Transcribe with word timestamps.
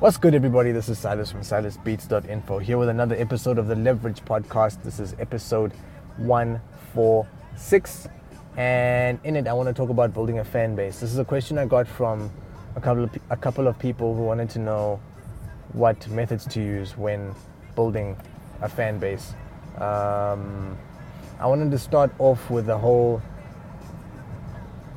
What's 0.00 0.16
good, 0.16 0.34
everybody? 0.34 0.72
This 0.72 0.88
is 0.88 0.98
Silas 0.98 1.30
from 1.30 1.42
silasbeats.info 1.42 2.58
here 2.60 2.78
with 2.78 2.88
another 2.88 3.14
episode 3.16 3.58
of 3.58 3.66
the 3.66 3.76
Leverage 3.76 4.24
Podcast. 4.24 4.82
This 4.82 4.98
is 4.98 5.14
episode 5.18 5.74
146, 6.16 8.08
and 8.56 9.20
in 9.24 9.36
it, 9.36 9.46
I 9.46 9.52
want 9.52 9.66
to 9.66 9.74
talk 9.74 9.90
about 9.90 10.14
building 10.14 10.38
a 10.38 10.44
fan 10.44 10.74
base. 10.74 11.00
This 11.00 11.12
is 11.12 11.18
a 11.18 11.24
question 11.26 11.58
I 11.58 11.66
got 11.66 11.86
from 11.86 12.32
a 12.76 12.80
couple 12.80 13.04
of, 13.04 13.10
a 13.28 13.36
couple 13.36 13.68
of 13.68 13.78
people 13.78 14.14
who 14.14 14.22
wanted 14.22 14.48
to 14.50 14.58
know 14.58 14.98
what 15.74 16.08
methods 16.08 16.46
to 16.46 16.62
use 16.62 16.96
when 16.96 17.34
building 17.74 18.16
a 18.62 18.70
fan 18.70 18.98
base. 18.98 19.34
Um, 19.76 20.78
I 21.38 21.46
wanted 21.46 21.70
to 21.72 21.78
start 21.78 22.10
off 22.18 22.48
with 22.48 22.64
the 22.64 22.78
whole 22.78 23.20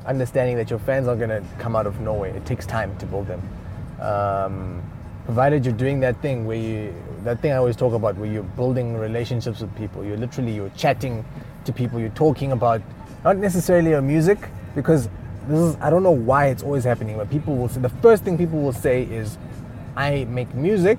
understanding 0.06 0.56
that 0.56 0.70
your 0.70 0.78
fans 0.78 1.08
aren't 1.08 1.20
going 1.20 1.42
to 1.42 1.46
come 1.58 1.76
out 1.76 1.86
of 1.86 2.00
nowhere. 2.00 2.34
It 2.34 2.46
takes 2.46 2.64
time 2.64 2.96
to 2.96 3.04
build 3.04 3.26
them. 3.26 3.42
Um, 4.00 4.82
provided 5.24 5.64
you're 5.64 5.74
doing 5.74 6.00
that 6.00 6.20
thing 6.20 6.46
where 6.46 6.56
you 6.56 6.94
that 7.24 7.40
thing 7.40 7.52
I 7.52 7.56
always 7.56 7.76
talk 7.76 7.94
about 7.94 8.16
where 8.18 8.30
you're 8.30 8.42
building 8.42 8.96
relationships 8.96 9.60
with 9.60 9.74
people. 9.76 10.04
You're 10.04 10.18
literally 10.18 10.52
you're 10.52 10.70
chatting 10.70 11.24
to 11.64 11.72
people. 11.72 11.98
You're 11.98 12.10
talking 12.10 12.52
about 12.52 12.82
not 13.24 13.38
necessarily 13.38 13.90
your 13.90 14.02
music 14.02 14.38
because 14.74 15.08
this 15.48 15.58
is 15.58 15.76
I 15.80 15.88
don't 15.88 16.02
know 16.02 16.10
why 16.10 16.48
it's 16.48 16.62
always 16.62 16.84
happening 16.84 17.16
but 17.16 17.30
people 17.30 17.56
will 17.56 17.68
say 17.68 17.80
the 17.80 17.88
first 17.88 18.24
thing 18.24 18.36
people 18.36 18.60
will 18.60 18.72
say 18.72 19.04
is 19.04 19.38
I 19.96 20.24
make 20.24 20.54
music. 20.54 20.98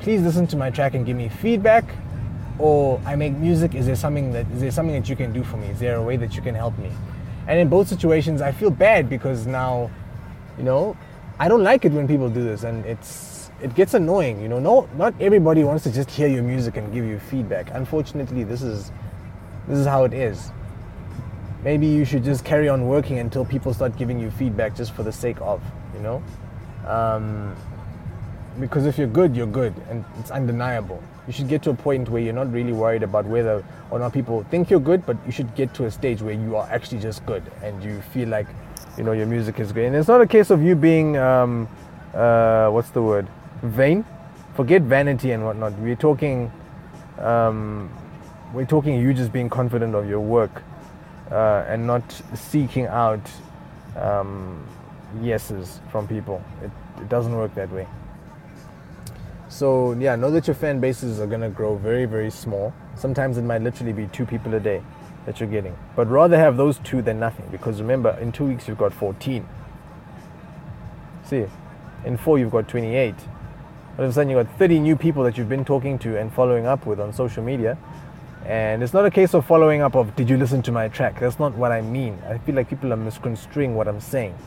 Please 0.00 0.22
listen 0.22 0.46
to 0.48 0.56
my 0.56 0.70
track 0.70 0.94
and 0.94 1.04
give 1.04 1.16
me 1.16 1.28
feedback. 1.28 1.84
Or 2.60 3.00
I 3.04 3.14
make 3.14 3.34
music. 3.36 3.74
Is 3.74 3.86
there 3.86 3.96
something 3.96 4.32
that 4.32 4.46
is 4.52 4.60
there 4.60 4.70
something 4.70 4.94
that 4.94 5.08
you 5.08 5.16
can 5.16 5.32
do 5.32 5.42
for 5.42 5.56
me? 5.56 5.68
Is 5.68 5.80
there 5.80 5.96
a 5.96 6.02
way 6.02 6.16
that 6.16 6.36
you 6.36 6.42
can 6.42 6.54
help 6.54 6.78
me? 6.78 6.90
And 7.48 7.58
in 7.58 7.68
both 7.68 7.88
situations 7.88 8.40
I 8.40 8.52
feel 8.52 8.70
bad 8.70 9.10
because 9.10 9.46
now 9.46 9.90
you 10.56 10.64
know 10.64 10.96
I 11.40 11.48
don't 11.48 11.64
like 11.64 11.84
it 11.84 11.92
when 11.92 12.06
people 12.06 12.28
do 12.28 12.44
this 12.44 12.62
and 12.62 12.84
it's 12.86 13.37
it 13.60 13.74
gets 13.74 13.94
annoying. 13.94 14.40
You 14.40 14.48
know, 14.48 14.58
no, 14.58 14.88
not 14.96 15.14
everybody 15.20 15.64
wants 15.64 15.84
to 15.84 15.92
just 15.92 16.10
hear 16.10 16.28
your 16.28 16.42
music 16.42 16.76
and 16.76 16.92
give 16.92 17.04
you 17.04 17.18
feedback. 17.18 17.70
Unfortunately, 17.72 18.44
this 18.44 18.62
is 18.62 18.92
this 19.66 19.78
is 19.78 19.86
how 19.86 20.04
it 20.04 20.12
is. 20.12 20.50
Maybe 21.62 21.86
you 21.86 22.04
should 22.04 22.24
just 22.24 22.44
carry 22.44 22.68
on 22.68 22.86
working 22.86 23.18
until 23.18 23.44
people 23.44 23.74
start 23.74 23.96
giving 23.96 24.18
you 24.18 24.30
feedback 24.30 24.76
just 24.76 24.92
for 24.94 25.02
the 25.02 25.12
sake 25.12 25.40
of, 25.40 25.60
you 25.94 26.00
know. 26.00 26.22
Um, 26.86 27.54
because 28.60 28.86
if 28.86 28.96
you're 28.96 29.08
good, 29.08 29.36
you're 29.36 29.46
good, 29.46 29.74
and 29.90 30.04
it's 30.18 30.30
undeniable. 30.30 31.02
You 31.26 31.32
should 31.32 31.48
get 31.48 31.62
to 31.64 31.70
a 31.70 31.74
point 31.74 32.08
where 32.08 32.22
you're 32.22 32.32
not 32.32 32.50
really 32.52 32.72
worried 32.72 33.02
about 33.02 33.26
whether 33.26 33.64
or 33.90 33.98
not 33.98 34.12
people 34.12 34.44
think 34.44 34.70
you're 34.70 34.80
good, 34.80 35.04
but 35.04 35.16
you 35.26 35.32
should 35.32 35.54
get 35.54 35.74
to 35.74 35.84
a 35.84 35.90
stage 35.90 36.22
where 36.22 36.34
you 36.34 36.56
are 36.56 36.66
actually 36.70 37.00
just 37.00 37.26
good 37.26 37.42
and 37.62 37.82
you 37.82 38.00
feel 38.00 38.28
like, 38.28 38.46
you 38.96 39.04
know, 39.04 39.12
your 39.12 39.26
music 39.26 39.60
is 39.60 39.72
great. 39.72 39.86
And 39.86 39.96
it's 39.96 40.08
not 40.08 40.20
a 40.20 40.26
case 40.26 40.50
of 40.50 40.62
you 40.62 40.74
being, 40.74 41.16
um, 41.16 41.68
uh, 42.14 42.70
what's 42.70 42.90
the 42.90 43.02
word? 43.02 43.28
Vain. 43.62 44.04
Forget 44.54 44.82
vanity 44.82 45.32
and 45.32 45.44
whatnot. 45.44 45.78
We're 45.78 45.96
talking, 45.96 46.50
um, 47.18 47.90
we're 48.52 48.66
talking 48.66 49.00
you 49.00 49.14
just 49.14 49.32
being 49.32 49.48
confident 49.48 49.94
of 49.94 50.08
your 50.08 50.20
work 50.20 50.62
uh, 51.30 51.64
and 51.68 51.86
not 51.86 52.02
seeking 52.34 52.86
out 52.86 53.20
um, 53.96 54.66
yeses 55.22 55.80
from 55.90 56.08
people. 56.08 56.42
It, 56.62 56.70
it 57.00 57.08
doesn't 57.08 57.34
work 57.34 57.54
that 57.54 57.70
way. 57.70 57.86
So 59.48 59.92
yeah, 59.92 60.14
know 60.16 60.30
that 60.30 60.46
your 60.46 60.54
fan 60.54 60.80
bases 60.80 61.20
are 61.20 61.26
gonna 61.26 61.48
grow 61.48 61.76
very, 61.76 62.04
very 62.04 62.30
small. 62.30 62.72
Sometimes 62.94 63.38
it 63.38 63.42
might 63.42 63.62
literally 63.62 63.92
be 63.92 64.06
two 64.08 64.26
people 64.26 64.54
a 64.54 64.60
day 64.60 64.82
that 65.24 65.40
you're 65.40 65.48
getting. 65.48 65.76
But 65.96 66.08
rather 66.08 66.36
have 66.36 66.56
those 66.56 66.78
two 66.78 67.02
than 67.02 67.18
nothing 67.18 67.46
because 67.50 67.80
remember, 67.80 68.16
in 68.20 68.32
two 68.32 68.46
weeks 68.46 68.68
you've 68.68 68.78
got 68.78 68.92
14. 68.92 69.46
See, 71.24 71.46
in 72.04 72.16
four 72.16 72.38
you've 72.38 72.50
got 72.50 72.68
28 72.68 73.14
all 73.98 74.04
of 74.04 74.10
a 74.10 74.12
sudden 74.12 74.30
you've 74.30 74.46
got 74.46 74.58
30 74.58 74.78
new 74.78 74.94
people 74.94 75.24
that 75.24 75.36
you've 75.36 75.48
been 75.48 75.64
talking 75.64 75.98
to 75.98 76.16
and 76.16 76.32
following 76.32 76.66
up 76.66 76.86
with 76.86 77.00
on 77.00 77.12
social 77.12 77.42
media. 77.42 77.76
And 78.46 78.80
it's 78.80 78.92
not 78.92 79.04
a 79.04 79.10
case 79.10 79.34
of 79.34 79.44
following 79.44 79.80
up 79.80 79.96
of 79.96 80.14
did 80.14 80.30
you 80.30 80.36
listen 80.36 80.62
to 80.62 80.72
my 80.72 80.86
track? 80.86 81.18
That's 81.18 81.40
not 81.40 81.54
what 81.54 81.72
I 81.72 81.80
mean. 81.80 82.16
I 82.28 82.38
feel 82.38 82.54
like 82.54 82.70
people 82.70 82.92
are 82.92 82.96
misconstruing 82.96 83.74
what 83.74 83.88
I'm 83.88 84.00
saying. 84.00 84.38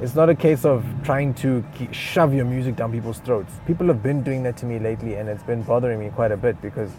It's 0.00 0.16
not 0.16 0.28
a 0.28 0.34
case 0.34 0.64
of 0.64 0.84
trying 1.04 1.34
to 1.34 1.64
shove 1.92 2.34
your 2.34 2.44
music 2.44 2.74
down 2.74 2.90
people's 2.90 3.20
throats. 3.20 3.52
People 3.64 3.86
have 3.86 4.02
been 4.02 4.24
doing 4.24 4.42
that 4.42 4.56
to 4.56 4.66
me 4.66 4.80
lately 4.80 5.14
and 5.14 5.28
it's 5.28 5.44
been 5.44 5.62
bothering 5.62 6.00
me 6.00 6.10
quite 6.10 6.32
a 6.32 6.36
bit 6.36 6.60
because 6.60 6.90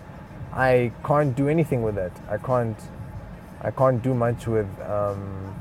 I 0.53 0.93
can't 1.05 1.35
do 1.35 1.49
anything 1.49 1.83
with 1.83 1.95
that. 1.95 2.13
I 2.29 2.37
can't 2.37 2.77
I 3.59 3.71
can't 3.71 4.01
do 4.01 4.13
much 4.13 4.47
with 4.47 4.67
um, 4.81 5.53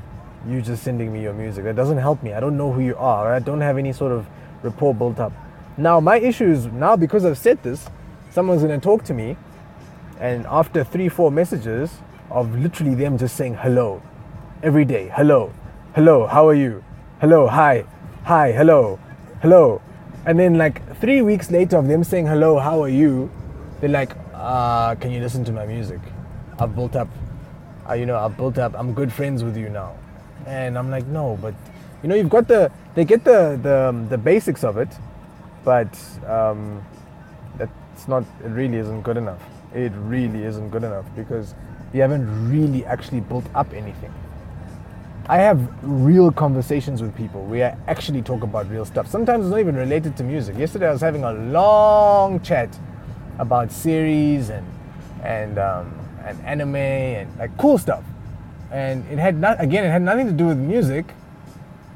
you 0.47 0.61
just 0.61 0.81
sending 0.83 1.11
me 1.11 1.21
your 1.21 1.33
music. 1.33 1.65
That 1.65 1.75
doesn't 1.75 1.97
help 1.97 2.23
me. 2.23 2.31
I 2.31 2.39
don't 2.39 2.55
know 2.55 2.71
who 2.71 2.79
you 2.79 2.95
are. 2.95 3.33
I 3.33 3.39
don't 3.39 3.61
have 3.61 3.77
any 3.77 3.91
sort 3.91 4.13
of 4.13 4.25
rapport 4.63 4.95
built 4.95 5.19
up. 5.19 5.33
Now, 5.77 5.99
my 5.99 6.17
issue 6.17 6.49
is 6.49 6.67
now 6.67 6.95
because 6.95 7.25
I've 7.25 7.37
said 7.37 7.61
this, 7.61 7.89
someone's 8.31 8.61
going 8.63 8.79
to 8.79 8.83
talk 8.83 9.03
to 9.05 9.13
me, 9.13 9.35
and 10.21 10.45
after 10.45 10.85
three, 10.85 11.09
four 11.09 11.29
messages 11.31 11.91
of 12.29 12.57
literally 12.57 12.95
them 12.95 13.17
just 13.17 13.35
saying 13.35 13.55
hello 13.55 14.01
every 14.63 14.85
day, 14.85 15.11
hello, 15.13 15.53
hello, 15.93 16.27
how 16.27 16.47
are 16.47 16.53
you? 16.53 16.81
Hello, 17.19 17.47
hi, 17.47 17.83
hi, 18.23 18.53
hello, 18.53 18.97
hello. 19.41 19.81
And 20.25 20.39
then, 20.39 20.57
like, 20.57 20.97
three 21.01 21.21
weeks 21.21 21.51
later 21.51 21.75
of 21.75 21.89
them 21.89 22.05
saying 22.05 22.25
hello, 22.25 22.57
how 22.57 22.81
are 22.81 22.89
you? 22.89 23.29
They're 23.81 23.89
like, 23.89 24.15
uh, 24.33 24.95
can 24.95 25.11
you 25.11 25.19
listen 25.19 25.43
to 25.43 25.51
my 25.51 25.65
music? 25.65 25.99
I've 26.57 26.73
built 26.73 26.95
up, 26.95 27.09
uh, 27.89 27.95
you 27.95 28.05
know, 28.05 28.17
I've 28.17 28.37
built 28.37 28.57
up, 28.57 28.73
I'm 28.77 28.93
good 28.93 29.11
friends 29.11 29.43
with 29.43 29.57
you 29.57 29.67
now. 29.67 29.93
And 30.45 30.77
I'm 30.77 30.89
like, 30.89 31.05
no, 31.07 31.37
but, 31.41 31.53
you 32.01 32.07
know, 32.07 32.15
you've 32.15 32.29
got 32.29 32.47
the, 32.47 32.71
they 32.93 33.03
get 33.03 33.25
the, 33.25 33.59
the, 33.61 34.07
the 34.09 34.17
basics 34.17 34.63
of 34.63 34.77
it 34.77 34.87
but 35.65 35.99
um, 36.27 36.81
that's 37.57 38.07
not 38.07 38.23
it 38.43 38.49
really 38.49 38.77
isn't 38.77 39.01
good 39.01 39.17
enough. 39.17 39.41
It 39.73 39.91
really 39.95 40.43
isn't 40.43 40.69
good 40.69 40.83
enough 40.83 41.05
because 41.15 41.53
you 41.93 42.01
haven't 42.01 42.49
really 42.49 42.85
actually 42.85 43.19
built 43.19 43.45
up 43.55 43.73
anything. 43.73 44.13
I 45.27 45.37
have 45.37 45.59
real 45.81 46.31
conversations 46.31 47.01
with 47.01 47.15
people 47.15 47.43
where 47.45 47.71
i 47.87 47.91
actually 47.91 48.21
talk 48.21 48.43
about 48.43 48.69
real 48.69 48.85
stuff. 48.85 49.07
Sometimes 49.07 49.45
it's 49.45 49.51
not 49.51 49.59
even 49.59 49.75
related 49.75 50.15
to 50.17 50.23
music. 50.23 50.55
Yesterday 50.57 50.87
i 50.87 50.91
was 50.91 51.01
having 51.01 51.23
a 51.23 51.33
long 51.33 52.39
chat 52.41 52.69
about 53.39 53.71
series 53.71 54.49
and 54.49 54.65
and 55.23 55.57
um, 55.57 55.91
and 56.23 56.39
anime 56.45 56.75
and 56.75 57.39
like 57.39 57.57
cool 57.57 57.79
stuff. 57.79 58.03
And 58.71 59.03
it 59.09 59.17
had 59.17 59.39
not 59.39 59.59
again 59.59 59.83
it 59.83 59.89
had 59.89 60.03
nothing 60.03 60.27
to 60.27 60.33
do 60.33 60.45
with 60.45 60.57
music 60.57 61.05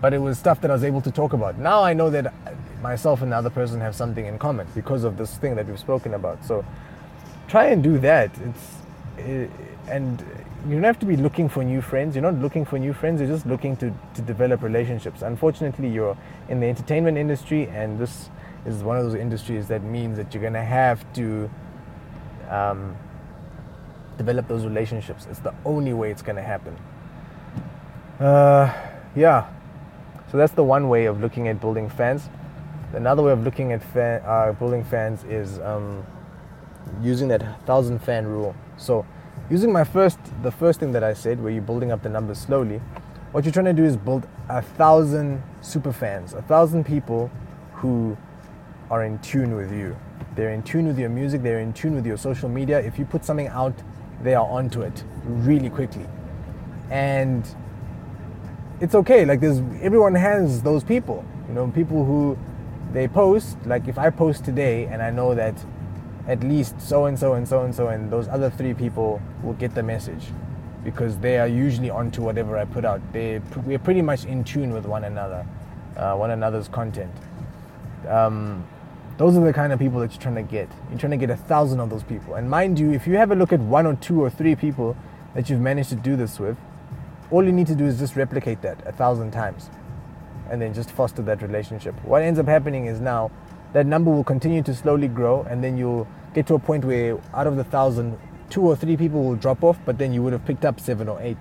but 0.01 0.13
it 0.13 0.17
was 0.17 0.39
stuff 0.39 0.61
that 0.61 0.71
i 0.71 0.73
was 0.73 0.83
able 0.83 1.01
to 1.01 1.11
talk 1.11 1.33
about. 1.33 1.59
Now 1.59 1.83
i 1.83 1.93
know 1.93 2.09
that 2.09 2.33
myself 2.81 3.21
and 3.21 3.31
the 3.31 3.35
other 3.35 3.49
person 3.49 3.79
have 3.81 3.95
something 3.95 4.25
in 4.25 4.37
common 4.37 4.67
because 4.75 5.03
of 5.03 5.17
this 5.17 5.37
thing 5.37 5.55
that 5.55 5.67
we've 5.67 5.79
spoken 5.79 6.13
about. 6.13 6.43
So 6.45 6.65
try 7.47 7.67
and 7.67 7.83
do 7.83 7.97
that. 7.99 8.31
It's 8.43 8.75
it, 9.17 9.49
and 9.87 10.23
you 10.67 10.75
don't 10.75 10.83
have 10.83 10.99
to 10.99 11.05
be 11.05 11.17
looking 11.17 11.49
for 11.49 11.63
new 11.63 11.81
friends. 11.81 12.15
You're 12.15 12.23
not 12.23 12.35
looking 12.35 12.65
for 12.65 12.77
new 12.77 12.93
friends. 12.93 13.21
You're 13.21 13.29
just 13.29 13.45
looking 13.45 13.75
to, 13.77 13.93
to 14.13 14.21
develop 14.21 14.61
relationships. 14.61 15.21
Unfortunately, 15.21 15.89
you're 15.89 16.17
in 16.47 16.59
the 16.59 16.67
entertainment 16.67 17.17
industry, 17.17 17.67
and 17.67 17.97
this 17.97 18.29
is 18.65 18.83
one 18.83 18.97
of 18.97 19.03
those 19.03 19.15
industries 19.15 19.67
that 19.69 19.83
means 19.83 20.17
that 20.17 20.33
you're 20.33 20.43
gonna 20.43 20.63
have 20.63 21.11
to 21.13 21.49
um, 22.49 22.95
develop 24.17 24.47
those 24.47 24.65
relationships. 24.65 25.27
It's 25.29 25.39
the 25.39 25.53
only 25.65 25.93
way 25.93 26.11
it's 26.11 26.21
gonna 26.21 26.43
happen. 26.43 26.77
Uh, 28.19 28.73
yeah. 29.15 29.47
So 30.29 30.37
that's 30.37 30.53
the 30.53 30.63
one 30.63 30.89
way 30.89 31.05
of 31.05 31.21
looking 31.21 31.47
at 31.47 31.59
building 31.59 31.89
fans. 31.89 32.29
Another 32.93 33.21
way 33.21 33.31
of 33.31 33.43
looking 33.43 33.71
at 33.71 33.83
fan, 33.83 34.21
uh, 34.25 34.51
building 34.53 34.83
fans 34.83 35.23
is 35.25 35.59
um, 35.59 36.03
using 37.01 37.27
that 37.27 37.65
thousand 37.65 37.99
fan 37.99 38.25
rule. 38.25 38.55
So, 38.77 39.05
using 39.49 39.71
my 39.71 39.83
first, 39.83 40.17
the 40.41 40.51
first 40.51 40.79
thing 40.79 40.91
that 40.93 41.03
I 41.03 41.13
said, 41.13 41.41
where 41.41 41.51
you're 41.51 41.61
building 41.61 41.91
up 41.91 42.01
the 42.01 42.09
numbers 42.09 42.39
slowly, 42.39 42.81
what 43.31 43.45
you're 43.45 43.53
trying 43.53 43.65
to 43.65 43.73
do 43.73 43.85
is 43.85 43.95
build 43.95 44.27
a 44.49 44.61
thousand 44.61 45.43
super 45.61 45.93
fans, 45.93 46.33
a 46.33 46.41
thousand 46.41 46.83
people 46.83 47.29
who 47.73 48.17
are 48.89 49.03
in 49.03 49.19
tune 49.19 49.55
with 49.55 49.71
you. 49.71 49.95
They're 50.35 50.51
in 50.51 50.63
tune 50.63 50.87
with 50.87 50.97
your 50.97 51.09
music, 51.09 51.43
they're 51.43 51.59
in 51.59 51.73
tune 51.73 51.93
with 51.93 52.07
your 52.07 52.17
social 52.17 52.49
media. 52.49 52.79
If 52.79 52.97
you 52.97 53.05
put 53.05 53.23
something 53.23 53.47
out, 53.47 53.75
they 54.23 54.33
are 54.33 54.47
onto 54.47 54.81
it 54.81 55.03
really 55.23 55.69
quickly. 55.69 56.07
And 56.89 57.47
it's 58.81 58.95
okay, 58.95 59.25
like 59.25 59.41
there's 59.41 59.59
everyone 59.81 60.15
has 60.15 60.63
those 60.63 60.83
people, 60.83 61.23
you 61.47 61.53
know, 61.53 61.67
people 61.67 62.03
who 62.03 62.35
they 62.93 63.07
post 63.07 63.57
like 63.65 63.87
if 63.87 63.97
i 63.97 64.09
post 64.09 64.43
today 64.43 64.85
and 64.85 65.01
i 65.01 65.09
know 65.09 65.35
that 65.35 65.55
at 66.27 66.43
least 66.43 66.79
so 66.79 67.05
and 67.05 67.17
so 67.17 67.33
and 67.33 67.47
so 67.47 67.63
and 67.63 67.73
so 67.73 67.87
and 67.87 68.11
those 68.11 68.27
other 68.27 68.49
three 68.49 68.73
people 68.73 69.21
will 69.43 69.53
get 69.53 69.73
the 69.73 69.81
message 69.81 70.27
because 70.83 71.17
they 71.17 71.37
are 71.39 71.47
usually 71.47 71.89
onto 71.89 72.21
whatever 72.21 72.57
i 72.57 72.65
put 72.65 72.85
out. 72.85 73.01
They 73.11 73.41
we're 73.65 73.79
pretty 73.79 74.01
much 74.01 74.25
in 74.25 74.43
tune 74.43 74.71
with 74.71 74.85
one 74.85 75.03
another 75.03 75.45
uh, 75.97 76.15
one 76.15 76.31
another's 76.31 76.67
content. 76.67 77.11
Um, 78.07 78.65
those 79.17 79.35
are 79.35 79.43
the 79.43 79.51
kind 79.51 79.73
of 79.73 79.79
people 79.79 79.99
that 79.99 80.11
you're 80.13 80.21
trying 80.21 80.35
to 80.35 80.43
get. 80.43 80.69
You're 80.89 80.99
trying 80.99 81.11
to 81.11 81.17
get 81.17 81.29
a 81.29 81.35
thousand 81.35 81.81
of 81.81 81.89
those 81.89 82.03
people. 82.03 82.35
And 82.35 82.49
mind 82.49 82.79
you 82.79 82.91
if 82.91 83.05
you 83.05 83.17
have 83.17 83.31
a 83.31 83.35
look 83.35 83.51
at 83.51 83.59
one 83.59 83.85
or 83.85 83.95
two 83.95 84.21
or 84.21 84.29
three 84.29 84.55
people 84.55 84.95
that 85.33 85.49
you've 85.49 85.59
managed 85.59 85.89
to 85.89 85.95
do 85.95 86.15
this 86.15 86.39
with 86.39 86.57
all 87.31 87.43
you 87.43 87.51
need 87.51 87.67
to 87.67 87.75
do 87.75 87.85
is 87.85 87.99
just 87.99 88.15
replicate 88.15 88.61
that 88.61 88.85
a 88.87 88.91
thousand 88.91 89.31
times 89.31 89.69
and 90.51 90.61
then 90.61 90.73
just 90.73 90.91
foster 90.91 91.21
that 91.23 91.41
relationship. 91.41 91.95
What 92.03 92.21
ends 92.21 92.39
up 92.39 92.47
happening 92.47 92.85
is 92.85 92.99
now 92.99 93.31
that 93.73 93.85
number 93.85 94.11
will 94.11 94.23
continue 94.23 94.63
to 94.63 94.73
slowly 94.73 95.07
grow, 95.07 95.43
and 95.43 95.63
then 95.63 95.77
you'll 95.77 96.07
get 96.33 96.47
to 96.47 96.55
a 96.55 96.59
point 96.59 96.85
where 96.85 97.19
out 97.33 97.47
of 97.47 97.55
the 97.55 97.63
thousand, 97.63 98.17
two 98.49 98.61
or 98.61 98.75
three 98.75 98.97
people 98.97 99.23
will 99.23 99.35
drop 99.35 99.63
off, 99.63 99.77
but 99.85 99.97
then 99.97 100.11
you 100.13 100.23
would 100.23 100.33
have 100.33 100.45
picked 100.45 100.65
up 100.65 100.79
seven 100.79 101.07
or 101.07 101.21
eight. 101.21 101.37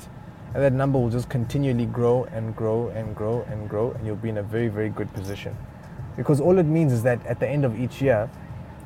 And 0.55 0.63
that 0.63 0.73
number 0.73 0.99
will 0.99 1.11
just 1.11 1.29
continually 1.29 1.87
grow 1.87 2.25
and 2.25 2.57
grow 2.57 2.89
and 2.89 3.15
grow 3.15 3.43
and 3.43 3.69
grow, 3.69 3.93
and 3.93 4.07
you'll 4.07 4.17
be 4.17 4.31
in 4.31 4.39
a 4.39 4.43
very, 4.43 4.69
very 4.69 4.89
good 4.89 5.13
position. 5.13 5.57
Because 6.17 6.41
all 6.41 6.59
it 6.59 6.67
means 6.67 6.93
is 6.93 7.03
that 7.03 7.25
at 7.27 7.39
the 7.39 7.49
end 7.49 7.65
of 7.65 7.79
each 7.79 8.01
year, 8.03 8.31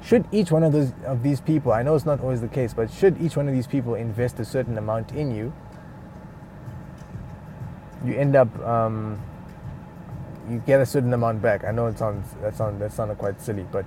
should 0.02 0.26
each 0.32 0.50
one 0.50 0.64
of 0.64 0.72
those 0.72 0.92
of 1.06 1.22
these 1.22 1.40
people, 1.40 1.72
I 1.72 1.82
know 1.82 1.94
it's 1.94 2.04
not 2.04 2.20
always 2.20 2.40
the 2.40 2.48
case, 2.48 2.74
but 2.74 2.90
should 2.90 3.20
each 3.20 3.36
one 3.36 3.48
of 3.48 3.54
these 3.54 3.68
people 3.68 3.94
invest 3.94 4.40
a 4.40 4.44
certain 4.44 4.76
amount 4.76 5.12
in 5.12 5.34
you, 5.34 5.52
you 8.04 8.14
end 8.14 8.34
up 8.34 8.58
um, 8.60 9.20
you 10.50 10.62
get 10.66 10.80
a 10.80 10.86
certain 10.86 11.12
amount 11.12 11.42
back. 11.42 11.64
I 11.64 11.70
know 11.70 11.86
it 11.86 11.98
sounds 11.98 12.34
that 12.42 12.56
sounds 12.56 12.80
that 12.80 12.92
sounded 12.92 13.18
quite 13.18 13.40
silly, 13.40 13.66
but 13.70 13.84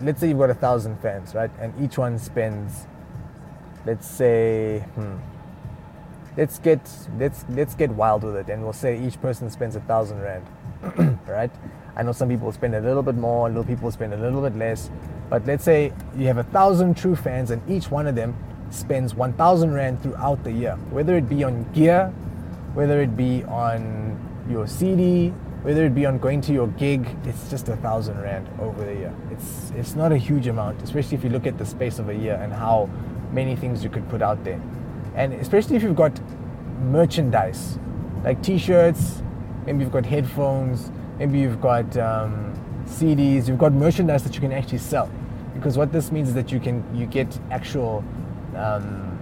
let's 0.00 0.20
say 0.20 0.28
you've 0.28 0.38
got 0.38 0.50
a 0.50 0.54
thousand 0.54 0.98
fans, 1.00 1.34
right? 1.34 1.50
And 1.60 1.72
each 1.82 1.98
one 1.98 2.18
spends, 2.18 2.86
let's 3.86 4.06
say, 4.06 4.80
hmm, 4.94 5.16
let's 6.36 6.58
get 6.58 6.80
let's 7.18 7.44
let's 7.50 7.74
get 7.74 7.90
wild 7.90 8.24
with 8.24 8.36
it, 8.36 8.48
and 8.48 8.62
we'll 8.62 8.72
say 8.72 9.00
each 9.00 9.20
person 9.20 9.50
spends 9.50 9.76
a 9.76 9.80
thousand 9.80 10.20
rand, 10.20 10.46
right? 11.26 11.50
I 11.96 12.02
know 12.02 12.12
some 12.12 12.28
people 12.28 12.50
spend 12.50 12.74
a 12.74 12.80
little 12.80 13.02
bit 13.02 13.14
more, 13.14 13.48
little 13.48 13.64
people 13.64 13.90
spend 13.90 14.14
a 14.14 14.16
little 14.16 14.42
bit 14.42 14.56
less, 14.56 14.90
but 15.30 15.46
let's 15.46 15.64
say 15.64 15.92
you 16.16 16.26
have 16.26 16.38
a 16.38 16.44
thousand 16.44 16.96
true 16.96 17.16
fans, 17.16 17.50
and 17.50 17.62
each 17.70 17.90
one 17.90 18.06
of 18.06 18.14
them 18.14 18.34
spends 18.70 19.14
one 19.14 19.32
thousand 19.34 19.72
rand 19.72 20.02
throughout 20.02 20.42
the 20.42 20.50
year, 20.50 20.76
whether 20.90 21.16
it 21.16 21.28
be 21.28 21.44
on 21.44 21.70
gear, 21.72 22.12
whether 22.74 23.00
it 23.00 23.16
be 23.16 23.44
on 23.44 24.18
your 24.48 24.66
CD, 24.66 25.32
whether 25.64 25.86
it 25.86 25.94
be 25.94 26.04
on 26.04 26.18
going 26.18 26.42
to 26.42 26.52
your 26.52 26.66
gig, 26.68 27.08
it's 27.24 27.48
just 27.48 27.70
a 27.70 27.76
thousand 27.76 28.20
rand 28.20 28.46
over 28.60 28.84
the 28.84 28.92
year. 28.92 29.14
It's 29.30 29.72
it's 29.74 29.94
not 29.94 30.12
a 30.12 30.18
huge 30.18 30.46
amount, 30.46 30.82
especially 30.82 31.16
if 31.16 31.24
you 31.24 31.30
look 31.30 31.46
at 31.46 31.56
the 31.56 31.64
space 31.64 31.98
of 31.98 32.10
a 32.10 32.14
year 32.14 32.34
and 32.34 32.52
how 32.52 32.90
many 33.32 33.56
things 33.56 33.82
you 33.82 33.88
could 33.88 34.06
put 34.10 34.20
out 34.20 34.44
there, 34.44 34.60
and 35.14 35.32
especially 35.32 35.76
if 35.76 35.82
you've 35.82 35.96
got 35.96 36.20
merchandise 36.82 37.78
like 38.24 38.42
T-shirts, 38.42 39.22
maybe 39.64 39.80
you've 39.84 39.92
got 39.92 40.04
headphones, 40.04 40.92
maybe 41.18 41.38
you've 41.38 41.62
got 41.62 41.96
um, 41.96 42.52
CDs, 42.84 43.48
you've 43.48 43.58
got 43.58 43.72
merchandise 43.72 44.22
that 44.24 44.34
you 44.34 44.42
can 44.42 44.52
actually 44.52 44.78
sell, 44.78 45.10
because 45.54 45.78
what 45.78 45.92
this 45.92 46.12
means 46.12 46.28
is 46.28 46.34
that 46.34 46.52
you 46.52 46.60
can 46.60 46.84
you 46.94 47.06
get 47.06 47.40
actual 47.50 48.04
um, 48.54 49.18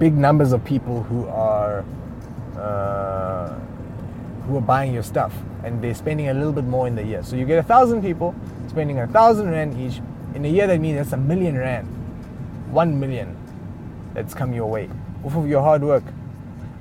big 0.00 0.14
numbers 0.14 0.50
of 0.50 0.64
people 0.64 1.04
who 1.04 1.28
are 1.28 1.84
uh, 2.58 3.54
who 4.50 4.58
are 4.58 4.60
buying 4.60 4.92
your 4.92 5.02
stuff 5.02 5.32
and 5.64 5.82
they're 5.82 5.94
spending 5.94 6.28
a 6.28 6.34
little 6.34 6.52
bit 6.52 6.64
more 6.64 6.86
in 6.86 6.96
the 6.96 7.04
year. 7.04 7.22
So 7.22 7.36
you 7.36 7.46
get 7.46 7.58
a 7.58 7.62
thousand 7.62 8.02
people 8.02 8.34
spending 8.68 8.98
a 8.98 9.06
thousand 9.06 9.50
rand 9.50 9.78
each. 9.80 10.00
In 10.34 10.44
a 10.44 10.48
year, 10.48 10.66
that 10.66 10.80
means 10.80 10.96
that's 10.96 11.12
a 11.12 11.16
million 11.16 11.56
rand. 11.56 11.86
One 12.70 12.98
million 12.98 13.36
that's 14.12 14.34
come 14.34 14.52
your 14.52 14.66
way 14.66 14.90
off 15.24 15.36
of 15.36 15.48
your 15.48 15.62
hard 15.62 15.82
work. 15.82 16.04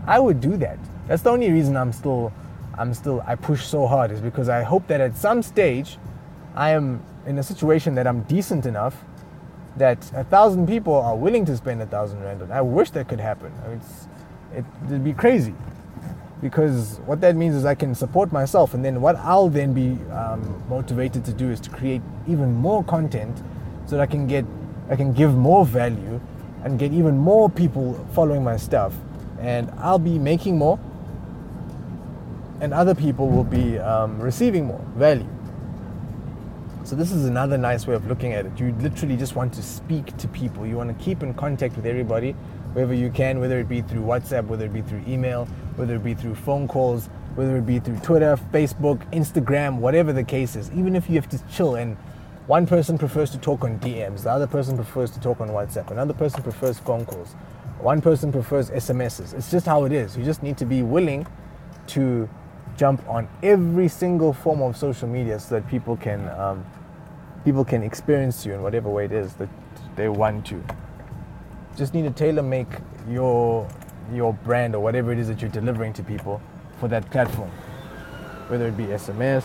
I 0.05 0.19
would 0.19 0.41
do 0.41 0.57
that. 0.57 0.79
That's 1.07 1.21
the 1.21 1.29
only 1.29 1.51
reason 1.51 1.77
I'm 1.77 1.91
still, 1.91 2.31
I'm 2.77 2.93
still, 2.93 3.23
I 3.27 3.35
push 3.35 3.65
so 3.65 3.85
hard 3.85 4.11
is 4.11 4.21
because 4.21 4.49
I 4.49 4.63
hope 4.63 4.87
that 4.87 5.01
at 5.01 5.15
some 5.15 5.41
stage, 5.43 5.97
I 6.55 6.71
am 6.71 7.03
in 7.25 7.37
a 7.37 7.43
situation 7.43 7.95
that 7.95 8.07
I'm 8.07 8.21
decent 8.23 8.65
enough 8.65 9.03
that 9.77 10.11
a 10.13 10.23
thousand 10.23 10.67
people 10.67 10.95
are 10.95 11.15
willing 11.15 11.45
to 11.45 11.55
spend 11.55 11.81
a 11.81 11.85
thousand 11.85 12.21
rand. 12.21 12.41
I 12.51 12.61
wish 12.61 12.89
that 12.91 13.07
could 13.07 13.19
happen. 13.19 13.51
I 13.63 13.67
mean, 13.69 13.81
it, 14.55 14.65
it'd 14.87 15.03
be 15.03 15.13
crazy 15.13 15.53
because 16.41 16.99
what 17.05 17.21
that 17.21 17.35
means 17.35 17.55
is 17.55 17.65
I 17.65 17.75
can 17.75 17.93
support 17.93 18.31
myself, 18.31 18.73
and 18.73 18.83
then 18.83 19.01
what 19.01 19.15
I'll 19.17 19.49
then 19.49 19.73
be 19.73 19.97
um, 20.11 20.63
motivated 20.69 21.25
to 21.25 21.33
do 21.33 21.49
is 21.49 21.59
to 21.61 21.69
create 21.69 22.01
even 22.27 22.53
more 22.53 22.83
content, 22.83 23.37
so 23.85 23.97
that 23.97 24.01
I 24.01 24.05
can 24.05 24.27
get, 24.27 24.45
I 24.89 24.95
can 24.95 25.13
give 25.13 25.35
more 25.35 25.65
value, 25.65 26.21
and 26.63 26.77
get 26.77 26.93
even 26.93 27.17
more 27.17 27.49
people 27.49 28.05
following 28.13 28.43
my 28.43 28.57
stuff, 28.57 28.93
and 29.39 29.69
I'll 29.77 29.99
be 29.99 30.19
making 30.19 30.57
more, 30.57 30.79
and 32.61 32.73
other 32.73 32.95
people 32.95 33.29
will 33.29 33.43
be 33.43 33.79
um, 33.79 34.19
receiving 34.19 34.65
more 34.65 34.81
value. 34.95 35.27
So 36.83 36.95
this 36.95 37.11
is 37.11 37.25
another 37.25 37.57
nice 37.57 37.85
way 37.85 37.93
of 37.93 38.07
looking 38.07 38.33
at 38.33 38.45
it. 38.45 38.59
You 38.59 38.73
literally 38.79 39.15
just 39.15 39.35
want 39.35 39.53
to 39.53 39.61
speak 39.61 40.17
to 40.17 40.27
people. 40.27 40.65
You 40.65 40.75
want 40.75 40.97
to 40.97 41.03
keep 41.03 41.21
in 41.21 41.33
contact 41.35 41.75
with 41.75 41.85
everybody 41.85 42.31
wherever 42.73 42.93
you 42.93 43.11
can, 43.11 43.39
whether 43.39 43.59
it 43.59 43.69
be 43.69 43.81
through 43.81 44.01
WhatsApp, 44.01 44.45
whether 44.47 44.65
it 44.65 44.73
be 44.73 44.81
through 44.81 45.03
email, 45.07 45.47
whether 45.79 45.95
it 45.95 46.03
be 46.03 46.13
through 46.13 46.35
phone 46.35 46.67
calls, 46.67 47.07
whether 47.35 47.55
it 47.55 47.65
be 47.65 47.79
through 47.79 47.97
Twitter, 47.99 48.37
Facebook, 48.51 48.99
Instagram, 49.13 49.77
whatever 49.77 50.11
the 50.11 50.23
case 50.23 50.57
is. 50.57 50.69
Even 50.71 50.93
if 50.93 51.09
you 51.09 51.15
have 51.15 51.29
to 51.29 51.39
chill 51.49 51.75
and 51.75 51.95
one 52.47 52.67
person 52.67 52.97
prefers 52.97 53.29
to 53.31 53.37
talk 53.37 53.63
on 53.63 53.79
DMs, 53.79 54.23
the 54.23 54.29
other 54.29 54.45
person 54.45 54.75
prefers 54.75 55.09
to 55.11 55.21
talk 55.21 55.39
on 55.39 55.47
WhatsApp, 55.49 55.89
another 55.89 56.13
person 56.13 56.43
prefers 56.43 56.79
phone 56.79 57.05
calls, 57.05 57.29
one 57.79 58.01
person 58.01 58.29
prefers 58.29 58.69
SMSs. 58.71 59.33
It's 59.33 59.49
just 59.49 59.65
how 59.65 59.85
it 59.85 59.93
is. 59.93 60.17
You 60.17 60.25
just 60.25 60.43
need 60.43 60.57
to 60.57 60.65
be 60.65 60.83
willing 60.83 61.25
to 61.87 62.27
jump 62.75 63.07
on 63.07 63.29
every 63.41 63.87
single 63.87 64.33
form 64.33 64.61
of 64.61 64.75
social 64.75 65.07
media 65.07 65.39
so 65.39 65.55
that 65.55 65.67
people 65.69 65.95
can 65.95 66.27
um, 66.29 66.65
people 67.45 67.63
can 67.63 67.83
experience 67.83 68.45
you 68.45 68.53
in 68.53 68.61
whatever 68.61 68.89
way 68.89 69.05
it 69.05 69.11
is 69.11 69.33
that 69.35 69.49
they 69.95 70.09
want 70.09 70.45
to 70.47 70.61
just 71.77 71.93
need 71.93 72.03
to 72.03 72.11
tailor 72.11 72.43
make 72.43 72.67
your 73.09 73.67
your 74.13 74.33
brand 74.33 74.75
or 74.75 74.79
whatever 74.81 75.11
it 75.11 75.19
is 75.19 75.27
that 75.27 75.41
you're 75.41 75.51
delivering 75.51 75.93
to 75.93 76.03
people 76.03 76.41
for 76.79 76.87
that 76.87 77.09
platform. 77.11 77.49
Whether 78.47 78.67
it 78.67 78.77
be 78.77 78.85
SMS, 78.85 79.43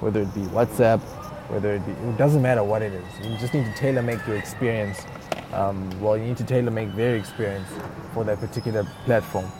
whether 0.00 0.20
it 0.20 0.34
be 0.34 0.42
WhatsApp, 0.42 1.00
whether 1.48 1.74
it 1.74 1.86
be 1.86 1.92
it 1.92 2.18
doesn't 2.18 2.42
matter 2.42 2.62
what 2.62 2.82
it 2.82 2.92
is. 2.92 3.26
You 3.26 3.36
just 3.38 3.54
need 3.54 3.64
to 3.64 3.74
tailor 3.74 4.02
make 4.02 4.26
your 4.26 4.36
experience. 4.36 5.04
Um, 5.52 5.90
well, 6.00 6.16
you 6.16 6.24
need 6.24 6.36
to 6.38 6.44
tailor 6.44 6.70
make 6.70 6.94
their 6.96 7.16
experience 7.16 7.68
for 8.14 8.24
that 8.24 8.40
particular 8.40 8.84
platform. 9.04 9.50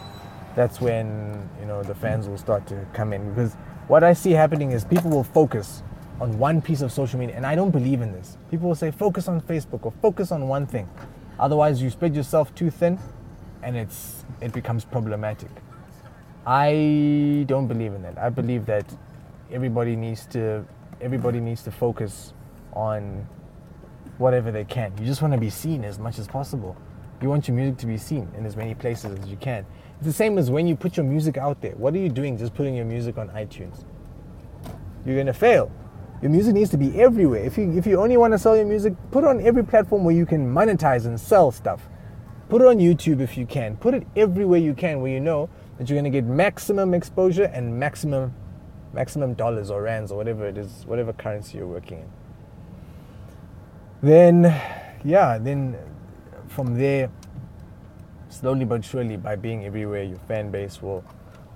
That's 0.55 0.81
when 0.81 1.49
you 1.61 1.67
know 1.67 1.83
the 1.83 1.95
fans 1.95 2.29
will 2.29 2.39
start 2.39 2.67
to 2.69 2.87
come 2.93 3.13
in 3.13 3.29
because 3.31 3.55
what 3.89 4.05
I 4.05 4.13
see 4.13 4.33
happening 4.33 4.73
is 4.73 4.85
people 4.85 5.11
will 5.11 5.25
focus 5.25 5.83
on 6.21 6.39
one 6.39 6.63
piece 6.63 6.83
of 6.83 6.93
social 6.93 7.19
media, 7.19 7.37
and 7.37 7.45
I 7.45 7.55
don't 7.55 7.71
believe 7.71 8.01
in 8.01 8.13
this. 8.13 8.37
People 8.51 8.69
will 8.69 8.77
say 8.77 8.91
focus 8.91 9.29
on 9.29 9.41
Facebook 9.41 9.85
or 9.85 9.93
focus 10.01 10.31
on 10.31 10.49
one 10.49 10.67
thing. 10.67 10.89
Otherwise, 11.39 11.83
you 11.83 11.91
spread 11.91 12.15
yourself 12.15 12.55
too 12.55 12.71
thin, 12.71 12.99
and 13.63 13.77
it's 13.77 14.25
it 14.41 14.53
becomes 14.53 14.85
problematic. 14.85 15.51
I 16.47 17.45
don't 17.47 17.69
believe 17.69 17.93
in 17.95 18.03
that. 18.03 18.19
I 18.19 18.29
believe 18.29 18.67
that 18.67 18.85
everybody 19.51 19.97
needs 19.97 20.27
to 20.27 20.65
everybody 21.01 21.41
needs 21.41 21.63
to 21.65 21.71
focus 21.71 22.33
on 22.73 23.27
whatever 24.19 24.51
they 24.51 24.65
can. 24.65 24.93
You 24.99 25.07
just 25.07 25.23
want 25.23 25.35
to 25.35 25.41
be 25.41 25.51
seen 25.51 25.85
as 25.85 25.99
much 25.99 26.19
as 26.19 26.27
possible. 26.27 26.77
You 27.21 27.29
want 27.29 27.47
your 27.47 27.57
music 27.57 27.79
to 27.79 27.87
be 27.87 27.97
seen 27.97 28.29
in 28.37 28.45
as 28.45 28.57
many 28.57 28.75
places 28.75 29.19
as 29.19 29.29
you 29.29 29.37
can. 29.37 29.65
It's 29.97 30.07
the 30.07 30.13
same 30.13 30.39
as 30.39 30.51
when 30.51 30.67
you 30.67 30.75
put 30.75 30.97
your 30.97 31.07
music 31.07 31.37
out 31.37 31.61
there. 31.61 31.73
What 31.73 31.95
are 31.95 31.99
you 31.99 32.09
doing 32.09 32.37
just 32.37 32.55
putting 32.55 32.75
your 32.75 32.85
music 32.85 33.19
on 33.19 33.29
iTunes? 33.29 33.85
You're 35.07 35.15
going 35.15 35.27
to 35.27 35.33
fail. 35.33 35.71
Your 36.21 36.31
music 36.31 36.55
needs 36.55 36.71
to 36.71 36.77
be 36.77 37.01
everywhere. 37.01 37.45
If 37.45 37.59
you 37.59 37.77
if 37.77 37.87
you 37.87 38.01
only 38.01 38.17
want 38.17 38.33
to 38.33 38.39
sell 38.39 38.57
your 38.57 38.65
music, 38.65 38.95
put 39.11 39.25
on 39.25 39.41
every 39.41 39.65
platform 39.65 40.05
where 40.05 40.15
you 40.15 40.27
can 40.27 40.53
monetize 40.53 41.07
and 41.07 41.19
sell 41.21 41.51
stuff. 41.51 41.89
Put 42.53 42.61
it 42.61 42.69
on 42.69 42.77
YouTube 42.77 43.21
if 43.23 43.39
you 43.39 43.47
can. 43.47 43.79
Put 43.79 43.95
it 43.95 44.07
everywhere 44.15 44.59
you 44.59 44.75
can 44.75 45.01
where 45.01 45.11
you 45.11 45.21
know 45.21 45.49
that 45.79 45.89
you're 45.89 45.99
going 45.99 46.05
to 46.05 46.11
get 46.11 46.27
maximum 46.27 46.93
exposure 46.93 47.45
and 47.45 47.81
maximum 47.81 48.35
maximum 48.93 49.33
dollars 49.33 49.71
or 49.71 49.81
rands 49.81 50.13
or 50.13 50.19
whatever 50.19 50.47
it 50.47 50.59
is, 50.59 50.85
whatever 50.85 51.15
currency 51.15 51.57
you're 51.57 51.67
working 51.67 52.01
in. 52.01 52.11
Then 54.03 54.43
yeah, 55.03 55.39
then 55.39 55.79
from 56.47 56.77
there 56.77 57.11
slowly 58.29 58.67
but 58.67 58.85
surely 58.85 59.17
by 59.17 59.35
being 59.35 59.65
everywhere 59.65 60.03
your 60.03 60.19
fan 60.29 60.51
base 60.51 60.83
will 60.83 61.03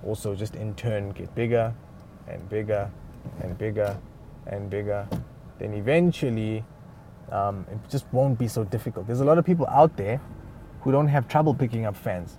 also 0.03 0.33
just 0.33 0.55
in 0.55 0.73
turn 0.73 1.11
get 1.11 1.35
bigger 1.35 1.75
and 2.27 2.49
bigger 2.49 2.89
and 3.43 3.55
bigger 3.55 3.95
and 4.47 4.67
bigger, 4.67 5.07
then 5.59 5.75
eventually 5.75 6.65
um, 7.31 7.67
it 7.71 7.77
just 7.87 8.11
won't 8.11 8.39
be 8.39 8.47
so 8.47 8.63
difficult. 8.63 9.05
There's 9.05 9.21
a 9.21 9.25
lot 9.25 9.37
of 9.37 9.45
people 9.45 9.67
out 9.67 9.95
there 9.95 10.19
who 10.87 10.93
don't 10.93 11.09
have 11.09 11.27
trouble 11.27 11.53
picking 11.53 11.85
up 11.85 11.97
fans. 11.97 12.37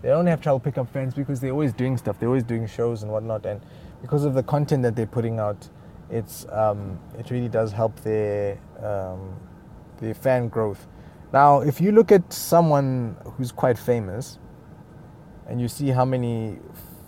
They 0.00 0.08
don't 0.08 0.26
have 0.28 0.40
trouble 0.40 0.60
picking 0.60 0.80
up 0.80 0.90
fans 0.94 1.12
because 1.12 1.40
they're 1.40 1.50
always 1.50 1.74
doing 1.74 1.98
stuff. 1.98 2.18
They're 2.18 2.30
always 2.30 2.42
doing 2.42 2.66
shows 2.66 3.02
and 3.02 3.12
whatnot, 3.12 3.44
and 3.44 3.60
because 4.00 4.24
of 4.24 4.32
the 4.32 4.42
content 4.42 4.82
that 4.84 4.96
they're 4.96 5.04
putting 5.04 5.38
out, 5.38 5.68
it's 6.08 6.46
um, 6.52 6.98
it 7.18 7.30
really 7.30 7.50
does 7.50 7.72
help 7.72 8.00
their 8.00 8.58
um, 8.82 9.36
their 10.00 10.14
fan 10.14 10.48
growth. 10.48 10.86
Now, 11.34 11.60
if 11.60 11.78
you 11.78 11.92
look 11.92 12.12
at 12.12 12.32
someone 12.32 13.14
who's 13.36 13.52
quite 13.52 13.76
famous, 13.76 14.38
and 15.46 15.60
you 15.60 15.68
see 15.68 15.88
how 15.88 16.06
many 16.06 16.58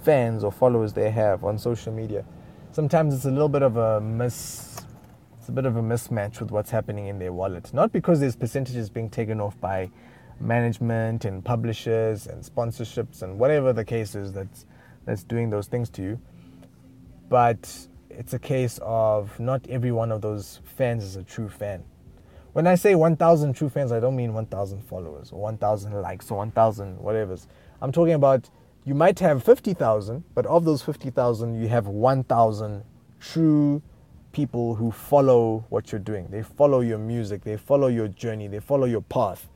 fans 0.03 0.45
or 0.45 0.53
followers 0.53 0.93
they 0.93 1.11
have 1.11 1.45
on 1.45 1.59
social 1.59 1.95
media, 1.95 2.27
sometimes 2.73 3.15
it's 3.15 3.25
a 3.25 3.31
little 3.31 3.49
bit 3.49 3.63
of 3.63 3.79
a 3.79 4.03
miss 4.03 4.85
it's 5.39 5.49
a 5.49 5.53
bit 5.53 5.65
of 5.65 5.77
a 5.77 5.83
mismatch 5.83 6.41
with 6.41 6.51
what's 6.51 6.71
happening 6.71 7.07
in 7.07 7.19
their 7.19 7.33
wallet. 7.33 7.73
Not 7.73 7.91
because 7.91 8.21
there's 8.21 8.37
percentages 8.37 8.91
being 8.91 9.09
taken 9.09 9.41
off 9.41 9.59
by 9.63 9.91
management 10.41 11.25
and 11.25 11.45
publishers 11.45 12.27
and 12.27 12.43
sponsorships 12.43 13.23
and 13.23 13.39
whatever 13.39 13.73
the 13.73 13.85
case 13.85 14.15
is 14.15 14.33
that's 14.33 14.67
that's 15.05 15.25
doing 15.25 15.51
those 15.51 15.67
things 15.67 15.89
to 15.91 16.03
you. 16.03 16.21
but 17.29 17.89
it's 18.11 18.33
a 18.33 18.39
case 18.39 18.79
of 18.83 19.39
not 19.39 19.67
every 19.69 19.93
one 19.93 20.11
of 20.11 20.21
those 20.23 20.61
fans 20.65 21.05
is 21.05 21.17
a 21.17 21.23
true 21.23 21.49
fan. 21.49 21.85
When 22.53 22.67
I 22.67 22.75
say 22.75 22.95
1,000 22.95 23.53
true 23.53 23.69
fans, 23.69 23.93
I 23.93 24.01
don't 24.01 24.17
mean 24.17 24.33
1,000 24.35 24.83
followers 24.83 25.31
or 25.31 25.41
1,000 25.41 25.93
likes 26.03 26.31
or 26.31 26.39
1,000 26.39 26.99
whatever. 26.99 27.37
I'm 27.81 27.93
talking 27.93 28.15
about 28.15 28.51
you 28.85 28.95
might 28.95 29.19
have 29.21 29.45
50,000, 29.45 30.25
but 30.35 30.47
of 30.47 30.65
those 30.65 30.83
50,000, 30.83 31.61
you 31.61 31.69
have 31.69 31.87
1,000 31.87 32.85
true 33.21 33.83
people 34.33 34.75
who 34.75 34.91
follow 34.91 35.67
what 35.69 35.93
you're 35.93 36.01
doing. 36.01 36.29
They 36.31 36.43
follow 36.43 36.81
your 36.81 36.99
music, 36.99 37.45
they 37.45 37.57
follow 37.57 37.89
your 37.89 38.09
journey, 38.09 38.49
they 38.49 38.61
follow 38.61 38.87
your 38.87 39.03
path. 39.03 39.49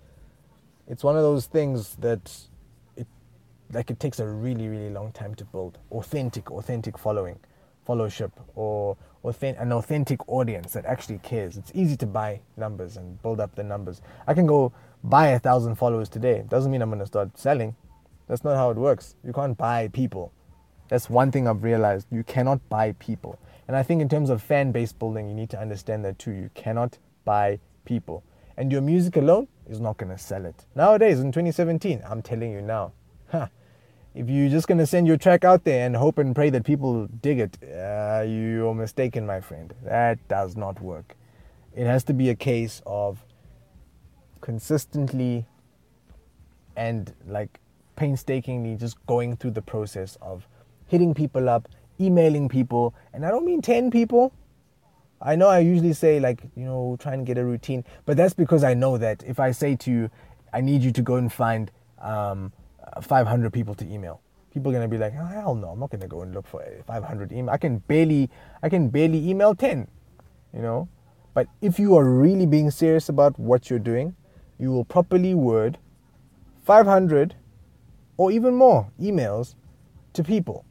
It's 0.88 1.04
one 1.04 1.16
of 1.16 1.22
those 1.22 1.46
things 1.46 1.96
that 1.96 2.32
it 2.96 3.06
like 3.72 3.90
it 3.90 4.00
takes 4.00 4.18
a 4.18 4.26
really 4.26 4.68
really 4.68 4.90
long 4.90 5.12
time 5.12 5.34
to 5.36 5.44
build 5.44 5.78
authentic 5.90 6.50
authentic 6.50 6.98
following, 6.98 7.38
followership 7.86 8.32
or 8.54 8.96
an 9.40 9.72
authentic 9.72 10.28
audience 10.28 10.72
that 10.72 10.84
actually 10.84 11.18
cares. 11.18 11.56
It's 11.56 11.70
easy 11.74 11.96
to 11.98 12.06
buy 12.06 12.40
numbers 12.56 12.96
and 12.96 13.22
build 13.22 13.40
up 13.40 13.54
the 13.54 13.62
numbers. 13.62 14.02
I 14.26 14.34
can 14.34 14.46
go 14.46 14.72
buy 15.04 15.28
a 15.28 15.38
thousand 15.38 15.76
followers 15.76 16.08
today. 16.08 16.44
Doesn't 16.48 16.72
mean 16.72 16.82
I'm 16.82 16.90
going 16.90 16.98
to 17.00 17.06
start 17.06 17.38
selling. 17.38 17.76
That's 18.28 18.44
not 18.44 18.56
how 18.56 18.70
it 18.70 18.76
works. 18.76 19.14
You 19.24 19.32
can't 19.32 19.56
buy 19.56 19.88
people. 19.88 20.32
That's 20.88 21.08
one 21.08 21.30
thing 21.30 21.46
I've 21.46 21.62
realized. 21.62 22.08
You 22.10 22.24
cannot 22.24 22.68
buy 22.68 22.92
people. 22.98 23.38
And 23.68 23.76
I 23.76 23.82
think 23.82 24.02
in 24.02 24.08
terms 24.08 24.28
of 24.28 24.42
fan 24.42 24.72
base 24.72 24.92
building, 24.92 25.28
you 25.28 25.34
need 25.34 25.50
to 25.50 25.60
understand 25.60 26.04
that 26.04 26.18
too. 26.18 26.32
You 26.32 26.50
cannot 26.54 26.98
buy 27.24 27.60
people. 27.84 28.24
And 28.56 28.70
your 28.70 28.82
music 28.82 29.16
alone 29.16 29.48
is 29.68 29.80
not 29.80 29.96
going 29.96 30.10
to 30.10 30.18
sell 30.18 30.44
it. 30.44 30.66
Nowadays, 30.74 31.20
in 31.20 31.32
2017, 31.32 32.02
I'm 32.08 32.22
telling 32.22 32.52
you 32.52 32.60
now, 32.60 32.92
huh, 33.30 33.46
if 34.14 34.28
you're 34.28 34.50
just 34.50 34.68
going 34.68 34.78
to 34.78 34.86
send 34.86 35.06
your 35.06 35.16
track 35.16 35.44
out 35.44 35.64
there 35.64 35.86
and 35.86 35.96
hope 35.96 36.18
and 36.18 36.34
pray 36.34 36.50
that 36.50 36.64
people 36.64 37.06
dig 37.06 37.38
it, 37.38 37.58
uh, 37.62 38.24
you're 38.26 38.74
mistaken, 38.74 39.26
my 39.26 39.40
friend. 39.40 39.74
That 39.82 40.26
does 40.28 40.56
not 40.56 40.80
work. 40.82 41.16
It 41.74 41.86
has 41.86 42.04
to 42.04 42.12
be 42.12 42.28
a 42.28 42.34
case 42.34 42.82
of 42.84 43.24
consistently 44.42 45.46
and 46.76 47.14
like 47.26 47.60
painstakingly 47.96 48.76
just 48.76 49.04
going 49.06 49.36
through 49.36 49.52
the 49.52 49.62
process 49.62 50.18
of 50.20 50.46
hitting 50.86 51.14
people 51.14 51.48
up, 51.48 51.68
emailing 51.98 52.48
people, 52.48 52.94
and 53.14 53.24
I 53.24 53.30
don't 53.30 53.46
mean 53.46 53.62
10 53.62 53.90
people. 53.90 54.32
I 55.24 55.36
know 55.36 55.48
I 55.48 55.60
usually 55.60 55.92
say, 55.92 56.18
like, 56.18 56.42
you 56.56 56.64
know, 56.64 56.96
try 56.98 57.14
and 57.14 57.24
get 57.24 57.38
a 57.38 57.44
routine, 57.44 57.84
but 58.06 58.16
that's 58.16 58.34
because 58.34 58.64
I 58.64 58.74
know 58.74 58.98
that 58.98 59.22
if 59.24 59.38
I 59.38 59.52
say 59.52 59.76
to 59.76 59.90
you, 59.90 60.10
I 60.52 60.60
need 60.60 60.82
you 60.82 60.90
to 60.92 61.02
go 61.02 61.14
and 61.14 61.32
find 61.32 61.70
um, 62.00 62.52
500 63.00 63.52
people 63.52 63.74
to 63.76 63.86
email, 63.88 64.20
people 64.52 64.70
are 64.70 64.74
gonna 64.74 64.88
be 64.88 64.98
like, 64.98 65.14
oh, 65.18 65.24
hell 65.24 65.54
no, 65.54 65.68
I'm 65.68 65.78
not 65.78 65.90
gonna 65.90 66.08
go 66.08 66.22
and 66.22 66.34
look 66.34 66.46
for 66.46 66.64
500 66.86 67.32
email. 67.32 67.50
I 67.50 67.56
can 67.56 67.78
barely, 67.78 68.30
I 68.62 68.68
can 68.68 68.88
barely 68.88 69.28
email 69.28 69.54
10, 69.54 69.86
you 70.52 70.60
know. 70.60 70.88
But 71.34 71.46
if 71.62 71.78
you 71.78 71.96
are 71.96 72.04
really 72.04 72.44
being 72.44 72.70
serious 72.70 73.08
about 73.08 73.38
what 73.38 73.70
you're 73.70 73.78
doing, 73.78 74.16
you 74.58 74.72
will 74.72 74.84
properly 74.84 75.34
word 75.34 75.78
500 76.64 77.36
or 78.16 78.30
even 78.30 78.54
more 78.54 78.90
emails 79.00 79.54
to 80.12 80.22
people 80.22 80.64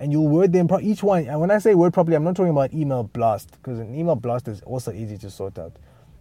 and 0.00 0.10
you'll 0.10 0.26
word 0.28 0.52
them 0.52 0.66
pro- 0.66 0.80
each 0.80 1.02
one 1.02 1.28
and 1.28 1.38
when 1.40 1.50
i 1.50 1.58
say 1.58 1.74
word 1.74 1.92
properly 1.92 2.16
i'm 2.16 2.24
not 2.24 2.34
talking 2.34 2.50
about 2.50 2.72
email 2.72 3.04
blast 3.04 3.52
because 3.52 3.78
an 3.78 3.94
email 3.94 4.16
blast 4.16 4.48
is 4.48 4.62
also 4.62 4.90
easy 4.92 5.16
to 5.18 5.30
sort 5.30 5.58
out. 5.58 5.76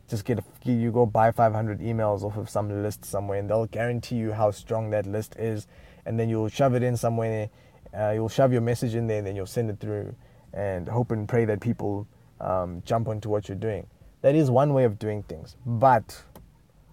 Just 0.09 0.25
get 0.25 0.39
a, 0.39 0.43
you 0.71 0.91
go 0.91 1.05
buy 1.05 1.31
500 1.31 1.79
emails 1.79 2.23
off 2.23 2.35
of 2.35 2.49
some 2.49 2.83
list 2.83 3.05
somewhere 3.05 3.39
and 3.39 3.49
they'll 3.49 3.67
guarantee 3.67 4.15
you 4.15 4.33
how 4.33 4.51
strong 4.51 4.89
that 4.89 5.05
list 5.05 5.35
is 5.37 5.67
and 6.05 6.19
then 6.19 6.29
you'll 6.29 6.49
shove 6.49 6.73
it 6.73 6.83
in 6.83 6.97
somewhere 6.97 7.49
uh, 7.97 8.11
you'll 8.11 8.29
shove 8.29 8.51
your 8.51 8.61
message 8.61 8.95
in 8.95 9.07
there 9.07 9.19
and 9.19 9.27
then 9.27 9.35
you'll 9.35 9.45
send 9.45 9.69
it 9.69 9.79
through 9.79 10.15
and 10.53 10.87
hope 10.87 11.11
and 11.11 11.29
pray 11.29 11.45
that 11.45 11.61
people 11.61 12.07
um, 12.41 12.81
jump 12.85 13.07
onto 13.07 13.29
what 13.29 13.47
you're 13.47 13.57
doing. 13.57 13.85
That 14.21 14.35
is 14.35 14.49
one 14.49 14.73
way 14.73 14.83
of 14.83 14.97
doing 14.97 15.23
things 15.23 15.55
but 15.65 16.23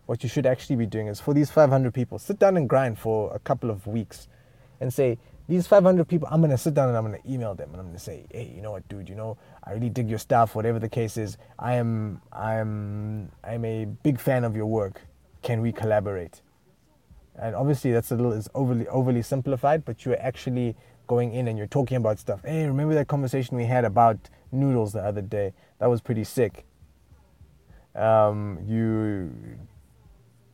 what 0.04 0.22
you 0.22 0.28
should 0.28 0.46
actually 0.46 0.76
be 0.76 0.86
doing 0.86 1.08
is 1.08 1.18
for 1.18 1.32
these 1.34 1.50
500 1.50 1.92
people 1.92 2.18
sit 2.18 2.38
down 2.38 2.56
and 2.56 2.68
grind 2.68 2.98
for 2.98 3.34
a 3.34 3.38
couple 3.38 3.70
of 3.70 3.86
weeks 3.86 4.28
and 4.78 4.92
say 4.92 5.18
these 5.48 5.66
500 5.66 6.06
people, 6.08 6.28
I'm 6.30 6.40
gonna 6.40 6.58
sit 6.58 6.74
down 6.74 6.88
and 6.88 6.96
I'm 6.96 7.04
gonna 7.04 7.18
email 7.28 7.54
them 7.54 7.70
and 7.70 7.80
I'm 7.80 7.86
gonna 7.86 7.98
say, 7.98 8.26
hey, 8.30 8.52
you 8.54 8.62
know 8.62 8.72
what, 8.72 8.88
dude, 8.88 9.08
you 9.08 9.14
know, 9.14 9.38
I 9.62 9.72
really 9.72 9.90
dig 9.90 10.08
your 10.08 10.18
stuff, 10.18 10.54
whatever 10.54 10.78
the 10.78 10.88
case 10.88 11.16
is. 11.16 11.38
I 11.58 11.74
am, 11.74 12.20
I'm, 12.32 13.30
I'm 13.44 13.64
a 13.64 13.84
big 13.84 14.18
fan 14.18 14.44
of 14.44 14.56
your 14.56 14.66
work. 14.66 15.02
Can 15.42 15.60
we 15.60 15.72
collaborate? 15.72 16.42
And 17.38 17.54
obviously, 17.54 17.92
that's 17.92 18.10
a 18.10 18.16
little, 18.16 18.32
is 18.32 18.48
overly, 18.54 18.88
overly 18.88 19.22
simplified, 19.22 19.84
but 19.84 20.04
you're 20.04 20.20
actually 20.20 20.74
going 21.06 21.32
in 21.32 21.46
and 21.48 21.56
you're 21.58 21.66
talking 21.66 21.96
about 21.96 22.18
stuff. 22.18 22.40
Hey, 22.44 22.66
remember 22.66 22.94
that 22.94 23.08
conversation 23.08 23.56
we 23.56 23.66
had 23.66 23.84
about 23.84 24.30
noodles 24.50 24.92
the 24.92 25.00
other 25.00 25.22
day? 25.22 25.52
That 25.78 25.90
was 25.90 26.00
pretty 26.00 26.24
sick. 26.24 26.64
Um, 27.94 28.58
you 28.66 29.58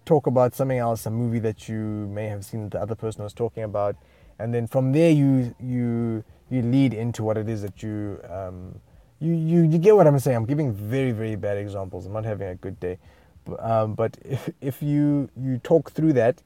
talk 0.04 0.26
about 0.26 0.54
something 0.54 0.78
else, 0.78 1.06
a 1.06 1.10
movie 1.10 1.38
that 1.38 1.68
you 1.68 1.76
may 1.76 2.26
have 2.26 2.44
seen 2.44 2.68
the 2.68 2.80
other 2.80 2.94
person 2.94 3.22
was 3.22 3.32
talking 3.32 3.62
about 3.62 3.96
and 4.42 4.52
then 4.52 4.66
from 4.66 4.92
there 4.92 5.10
you 5.10 5.54
you 5.60 6.24
you 6.50 6.62
lead 6.62 6.92
into 6.92 7.22
what 7.22 7.38
it 7.38 7.48
is 7.48 7.62
that 7.62 7.82
you 7.82 8.20
um, 8.28 8.80
you, 9.20 9.32
you 9.34 9.62
you 9.62 9.78
get 9.78 9.94
what 9.94 10.06
I'm 10.06 10.18
saying. 10.18 10.36
I'm 10.36 10.46
giving 10.46 10.72
very 10.72 11.12
very 11.12 11.36
bad 11.36 11.56
examples. 11.56 12.06
I'm 12.06 12.12
not 12.12 12.24
having 12.24 12.48
a 12.48 12.56
good 12.56 12.78
day, 12.80 12.98
but, 13.44 13.64
um, 13.64 13.94
but 13.94 14.18
if 14.24 14.50
if 14.60 14.82
you 14.82 15.30
you 15.40 15.58
talk 15.58 15.92
through 15.92 16.14
that, 16.14 16.42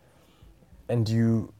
and 0.88 1.08
you 1.08 1.52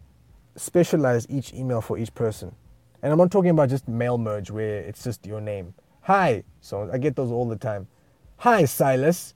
specialize 0.57 1.27
each 1.31 1.55
email 1.55 1.81
for 1.81 1.97
each 1.99 2.15
person, 2.15 2.55
and 3.03 3.13
I'm 3.13 3.19
not 3.19 3.31
talking 3.31 3.51
about 3.51 3.71
just 3.71 3.89
mail 3.89 4.19
merge 4.19 4.51
where 4.51 4.81
it's 4.81 5.03
just 5.03 5.27
your 5.27 5.41
name. 5.41 5.73
Hi, 6.03 6.45
so 6.61 6.89
I 6.93 6.99
get 6.99 7.17
those 7.17 7.33
all 7.33 7.49
the 7.49 7.57
time. 7.57 7.89
Hi 8.39 8.67
Silas. 8.67 9.33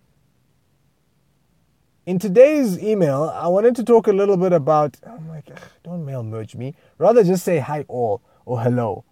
In 2.06 2.18
today's 2.18 2.82
email, 2.82 3.24
I 3.34 3.46
wanted 3.48 3.76
to 3.76 3.84
talk 3.84 4.06
a 4.08 4.12
little 4.12 4.36
bit 4.36 4.52
about. 4.52 4.96
I'm 5.06 5.28
like, 5.28 5.48
don't 5.90 6.04
mail 6.04 6.22
merge 6.22 6.54
me. 6.54 6.74
Rather 6.98 7.24
just 7.24 7.44
say 7.44 7.58
hi 7.58 7.84
all 7.88 8.22
or 8.44 8.60
hello. 8.60 9.04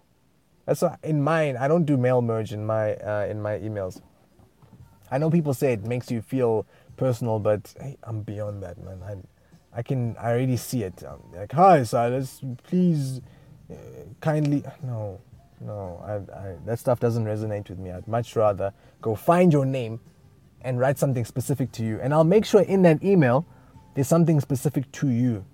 That's 0.65 0.83
in 1.03 1.21
mine. 1.23 1.57
I 1.57 1.67
don't 1.67 1.85
do 1.85 1.97
mail 1.97 2.21
merge 2.21 2.53
in 2.53 2.65
my 2.65 2.95
uh, 2.95 3.27
in 3.29 3.41
my 3.41 3.59
emails. 3.59 4.01
I 5.11 5.17
know 5.17 5.29
people 5.29 5.53
say 5.53 5.73
it 5.73 5.83
makes 5.83 6.11
you 6.11 6.21
feel 6.21 6.65
personal, 6.95 7.39
but 7.39 7.73
hey, 7.79 7.97
I'm 8.03 8.21
beyond 8.21 8.61
that, 8.63 8.77
man. 8.77 9.01
I, 9.03 9.79
I 9.79 9.81
can 9.81 10.15
I 10.19 10.31
already 10.31 10.57
see 10.57 10.83
it. 10.83 11.03
I'm 11.07 11.19
like, 11.33 11.51
hi 11.51 11.83
Silas, 11.83 12.41
please, 12.63 13.21
uh, 13.71 13.75
kindly. 14.21 14.63
No, 14.83 15.19
no, 15.59 16.01
I, 16.05 16.39
I, 16.39 16.55
that 16.65 16.79
stuff 16.79 16.99
doesn't 16.99 17.25
resonate 17.25 17.69
with 17.69 17.79
me. 17.79 17.91
I'd 17.91 18.07
much 18.07 18.35
rather 18.35 18.73
go 19.01 19.15
find 19.15 19.51
your 19.51 19.65
name 19.65 19.99
and 20.61 20.79
write 20.79 20.99
something 20.99 21.25
specific 21.25 21.71
to 21.73 21.83
you. 21.83 21.99
And 21.99 22.13
I'll 22.13 22.23
make 22.23 22.45
sure 22.45 22.61
in 22.61 22.83
that 22.83 23.03
email 23.03 23.45
there's 23.95 24.07
something 24.07 24.39
specific 24.39 24.91
to 24.93 25.09
you. 25.09 25.45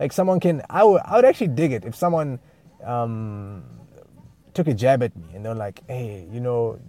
Like 0.00 0.12
someone 0.12 0.40
can, 0.40 0.62
I 0.68 0.82
would, 0.82 1.02
I 1.04 1.16
would 1.16 1.24
actually 1.24 1.48
dig 1.48 1.72
it 1.72 1.84
if 1.84 1.94
someone 1.94 2.40
um, 2.82 3.62
took 4.54 4.66
a 4.66 4.74
jab 4.74 5.02
at 5.04 5.14
me 5.14 5.28
and 5.34 5.44
they're 5.44 5.54
like, 5.54 5.82
hey, 5.86 6.26
you 6.32 6.40
know, 6.40 6.80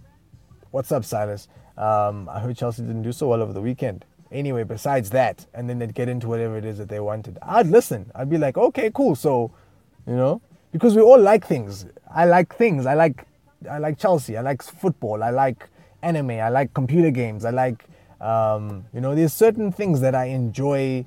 what's 0.72 0.92
up, 0.92 1.06
Silas? 1.06 1.48
Um, 1.78 2.28
I 2.30 2.40
heard 2.40 2.58
Chelsea 2.58 2.82
didn't 2.82 3.04
do 3.04 3.12
so 3.12 3.28
well 3.28 3.44
over 3.44 3.54
the 3.54 3.62
weekend. 3.62 4.06
Anyway, 4.32 4.64
besides 4.64 5.12
that, 5.12 5.46
and 5.54 5.70
then 5.70 5.78
they'd 5.78 5.94
get 5.94 6.10
into 6.10 6.28
whatever 6.28 6.58
it 6.58 6.66
is 6.66 6.80
that 6.80 6.90
they 6.90 7.02
wanted. 7.02 7.38
I'd 7.44 7.68
listen. 7.68 8.10
I'd 8.16 8.30
be 8.30 8.38
like, 8.38 8.58
okay, 8.58 8.90
cool. 8.92 9.14
So, 9.16 9.52
you 10.08 10.16
know, 10.16 10.42
because 10.72 10.96
we 10.96 11.02
all 11.02 11.20
like 11.20 11.46
things. 11.46 11.86
I 12.10 12.26
like 12.26 12.56
things. 12.56 12.86
I 12.86 12.96
like, 12.96 13.28
I 13.70 13.78
like 13.78 14.00
Chelsea. 14.00 14.38
I 14.38 14.42
like 14.42 14.64
football. 14.64 15.22
I 15.22 15.30
like 15.30 15.68
anime, 16.04 16.32
I 16.32 16.50
like 16.50 16.74
computer 16.74 17.12
games, 17.12 17.46
I 17.46 17.52
like, 17.52 17.86
um, 18.20 18.86
you 18.94 19.02
know, 19.02 19.16
there's 19.16 19.34
certain 19.34 19.72
things 19.72 20.02
that 20.02 20.16
I 20.16 20.26
enjoy. 20.26 21.06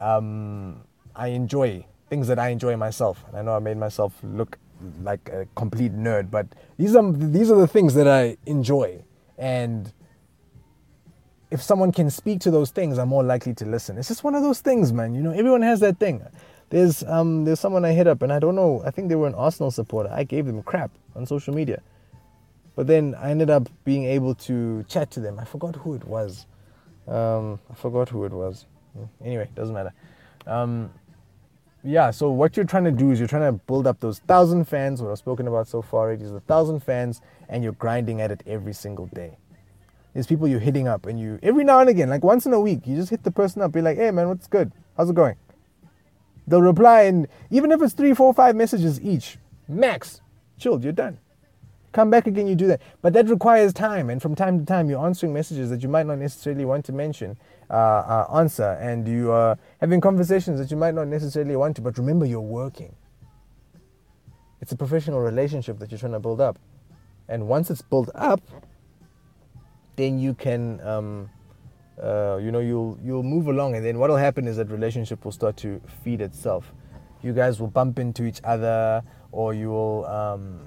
Um, 0.00 0.82
I 1.14 1.28
enjoy 1.28 1.84
things 2.08 2.28
that 2.28 2.38
I 2.38 2.48
enjoy 2.48 2.76
myself. 2.76 3.24
And 3.28 3.36
I 3.36 3.42
know 3.42 3.54
I 3.54 3.58
made 3.58 3.76
myself 3.76 4.14
look 4.22 4.58
like 5.02 5.28
a 5.28 5.46
complete 5.54 5.92
nerd, 5.92 6.30
but 6.30 6.46
these 6.78 6.94
are 6.94 7.12
these 7.12 7.50
are 7.50 7.56
the 7.58 7.66
things 7.66 7.94
that 7.94 8.08
I 8.08 8.36
enjoy. 8.46 9.02
And 9.36 9.92
if 11.50 11.62
someone 11.62 11.92
can 11.92 12.10
speak 12.10 12.40
to 12.40 12.50
those 12.50 12.70
things, 12.70 12.98
I'm 12.98 13.08
more 13.08 13.24
likely 13.24 13.54
to 13.54 13.64
listen. 13.64 13.98
It's 13.98 14.08
just 14.08 14.24
one 14.24 14.34
of 14.34 14.42
those 14.42 14.60
things, 14.60 14.92
man. 14.92 15.14
You 15.14 15.22
know, 15.22 15.32
everyone 15.32 15.62
has 15.62 15.80
that 15.80 15.98
thing. 15.98 16.22
There's 16.70 17.02
um 17.04 17.44
there's 17.44 17.60
someone 17.60 17.84
I 17.84 17.92
hit 17.92 18.06
up 18.06 18.22
and 18.22 18.32
I 18.32 18.38
don't 18.38 18.54
know, 18.54 18.82
I 18.84 18.90
think 18.90 19.08
they 19.08 19.16
were 19.16 19.26
an 19.26 19.34
Arsenal 19.34 19.70
supporter. 19.70 20.10
I 20.12 20.24
gave 20.24 20.46
them 20.46 20.62
crap 20.62 20.90
on 21.16 21.26
social 21.26 21.54
media. 21.54 21.82
But 22.76 22.86
then 22.86 23.16
I 23.16 23.30
ended 23.30 23.50
up 23.50 23.68
being 23.84 24.04
able 24.04 24.34
to 24.36 24.84
chat 24.84 25.10
to 25.12 25.20
them. 25.20 25.38
I 25.40 25.44
forgot 25.44 25.74
who 25.76 25.94
it 25.94 26.04
was. 26.04 26.46
Um, 27.08 27.58
I 27.68 27.74
forgot 27.74 28.10
who 28.10 28.24
it 28.24 28.32
was. 28.32 28.66
Anyway, 29.24 29.48
doesn't 29.54 29.74
matter. 29.74 29.92
Um, 30.46 30.90
yeah, 31.84 32.10
so 32.10 32.30
what 32.30 32.56
you're 32.56 32.66
trying 32.66 32.84
to 32.84 32.90
do 32.90 33.10
is 33.12 33.18
you're 33.18 33.28
trying 33.28 33.52
to 33.52 33.60
build 33.66 33.86
up 33.86 34.00
those 34.00 34.18
thousand 34.20 34.64
fans, 34.64 35.00
what 35.00 35.10
I've 35.10 35.18
spoken 35.18 35.46
about 35.46 35.68
so 35.68 35.80
far. 35.80 36.12
It 36.12 36.20
is 36.20 36.32
a 36.32 36.40
thousand 36.40 36.80
fans, 36.80 37.20
and 37.48 37.62
you're 37.62 37.72
grinding 37.72 38.20
at 38.20 38.30
it 38.30 38.42
every 38.46 38.72
single 38.72 39.06
day. 39.06 39.38
There's 40.12 40.26
people 40.26 40.48
you're 40.48 40.58
hitting 40.60 40.88
up, 40.88 41.06
and 41.06 41.20
you 41.20 41.38
every 41.42 41.64
now 41.64 41.78
and 41.78 41.88
again, 41.88 42.08
like 42.08 42.24
once 42.24 42.46
in 42.46 42.52
a 42.52 42.60
week, 42.60 42.86
you 42.86 42.96
just 42.96 43.10
hit 43.10 43.22
the 43.22 43.30
person 43.30 43.62
up, 43.62 43.72
be 43.72 43.80
like, 43.80 43.96
"Hey, 43.96 44.10
man, 44.10 44.28
what's 44.28 44.48
good? 44.48 44.72
How's 44.96 45.10
it 45.10 45.14
going?" 45.14 45.36
They'll 46.48 46.62
reply, 46.62 47.02
and 47.02 47.28
even 47.50 47.70
if 47.70 47.80
it's 47.82 47.92
three, 47.92 48.14
four, 48.14 48.32
five 48.34 48.56
messages 48.56 49.00
each, 49.00 49.38
Max, 49.68 50.22
chilled, 50.58 50.82
you're 50.82 50.94
done. 50.94 51.18
Come 51.92 52.10
back 52.10 52.26
again, 52.26 52.46
you 52.46 52.54
do 52.54 52.66
that. 52.68 52.80
But 53.02 53.12
that 53.12 53.28
requires 53.28 53.72
time, 53.72 54.10
and 54.10 54.20
from 54.20 54.34
time 54.34 54.58
to 54.58 54.64
time, 54.64 54.88
you're 54.88 55.04
answering 55.04 55.32
messages 55.32 55.70
that 55.70 55.82
you 55.82 55.88
might 55.88 56.06
not 56.06 56.18
necessarily 56.18 56.64
want 56.64 56.84
to 56.86 56.92
mention, 56.92 57.36
answer, 57.70 58.78
and 58.80 59.06
you 59.06 59.30
are 59.30 59.58
having 59.80 60.00
conversations 60.00 60.58
that 60.58 60.70
you 60.70 60.76
might 60.76 60.94
not 60.94 61.08
necessarily 61.08 61.56
want 61.56 61.76
to. 61.76 61.82
But 61.82 61.98
remember, 61.98 62.26
you're 62.26 62.40
working. 62.40 62.94
It's 64.60 64.72
a 64.72 64.76
professional 64.76 65.20
relationship 65.20 65.78
that 65.78 65.90
you're 65.90 65.98
trying 65.98 66.12
to 66.12 66.20
build 66.20 66.40
up, 66.40 66.58
and 67.28 67.46
once 67.46 67.70
it's 67.70 67.82
built 67.82 68.10
up, 68.14 68.40
then 69.96 70.18
you 70.18 70.34
can, 70.34 70.80
um, 70.80 71.30
uh, 72.02 72.38
you 72.42 72.50
know, 72.50 72.60
you'll 72.60 72.98
you'll 73.02 73.22
move 73.22 73.48
along, 73.48 73.76
and 73.76 73.84
then 73.84 73.98
what'll 73.98 74.16
happen 74.16 74.46
is 74.46 74.56
that 74.56 74.70
relationship 74.70 75.24
will 75.24 75.32
start 75.32 75.56
to 75.58 75.80
feed 76.02 76.20
itself. 76.20 76.72
You 77.22 77.32
guys 77.32 77.60
will 77.60 77.68
bump 77.68 77.98
into 77.98 78.24
each 78.24 78.40
other, 78.44 79.02
or 79.32 79.54
you 79.54 79.70
will. 79.70 80.06
Um, 80.06 80.60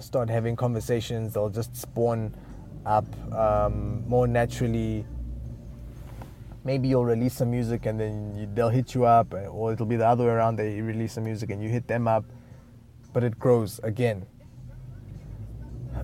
start 0.00 0.30
having 0.30 0.56
conversations, 0.56 1.34
they'll 1.34 1.50
just 1.50 1.76
spawn 1.76 2.34
up 2.86 3.06
um, 3.32 4.06
more 4.08 4.26
naturally. 4.26 5.04
Maybe 6.64 6.88
you'll 6.88 7.04
release 7.04 7.34
some 7.34 7.50
music 7.50 7.86
and 7.86 7.98
then 7.98 8.36
you, 8.36 8.48
they'll 8.54 8.68
hit 8.68 8.94
you 8.94 9.04
up, 9.04 9.34
or 9.34 9.72
it'll 9.72 9.86
be 9.86 9.96
the 9.96 10.06
other 10.06 10.24
way 10.24 10.30
around. 10.30 10.56
They 10.56 10.80
release 10.80 11.14
some 11.14 11.24
music 11.24 11.50
and 11.50 11.62
you 11.62 11.68
hit 11.68 11.88
them 11.88 12.06
up, 12.06 12.24
but 13.12 13.24
it 13.24 13.38
grows 13.38 13.80
again. 13.82 14.26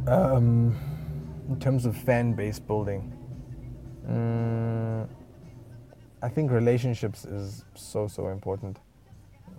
Um, 0.06 0.76
in 1.48 1.60
terms 1.60 1.86
of 1.86 1.96
fan 1.96 2.32
base 2.32 2.58
building, 2.58 3.12
um, 4.08 5.08
I 6.22 6.28
think 6.28 6.50
relationships 6.50 7.24
is 7.24 7.64
so 7.74 8.08
so 8.08 8.28
important. 8.28 8.78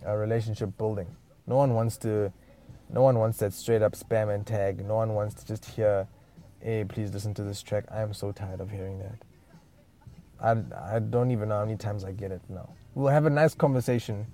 A 0.06 0.18
relationship 0.18 0.78
building. 0.78 1.08
No 1.48 1.56
one 1.56 1.74
wants 1.74 1.98
to 1.98 2.32
no 2.92 3.02
one 3.02 3.20
wants 3.20 3.38
that 3.40 3.54
straight 3.54 3.82
up 3.82 3.94
spam 3.94 4.34
and 4.34 4.46
tag. 4.46 4.86
No 4.86 4.96
one 4.96 5.14
wants 5.14 5.36
to 5.36 5.46
just 5.46 5.66
hear, 5.66 6.08
hey, 6.60 6.84
please 6.84 7.14
listen 7.14 7.34
to 7.36 7.44
this 7.44 7.62
track. 7.62 7.86
I 7.90 8.02
am 8.02 8.14
so 8.14 8.32
tired 8.32 8.60
of 8.60 8.72
hearing 8.72 9.00
that. 9.00 9.24
I, 10.42 10.56
I 10.96 11.00
don't 11.00 11.32
even 11.32 11.50
know 11.50 11.60
how 11.60 11.66
many 11.66 11.78
times 11.78 12.04
I 12.04 12.12
get 12.12 12.32
it 12.32 12.42
now. 12.50 12.70
We'll 12.96 13.12
have 13.12 13.26
a 13.26 13.30
nice 13.30 13.54
conversation, 13.54 14.26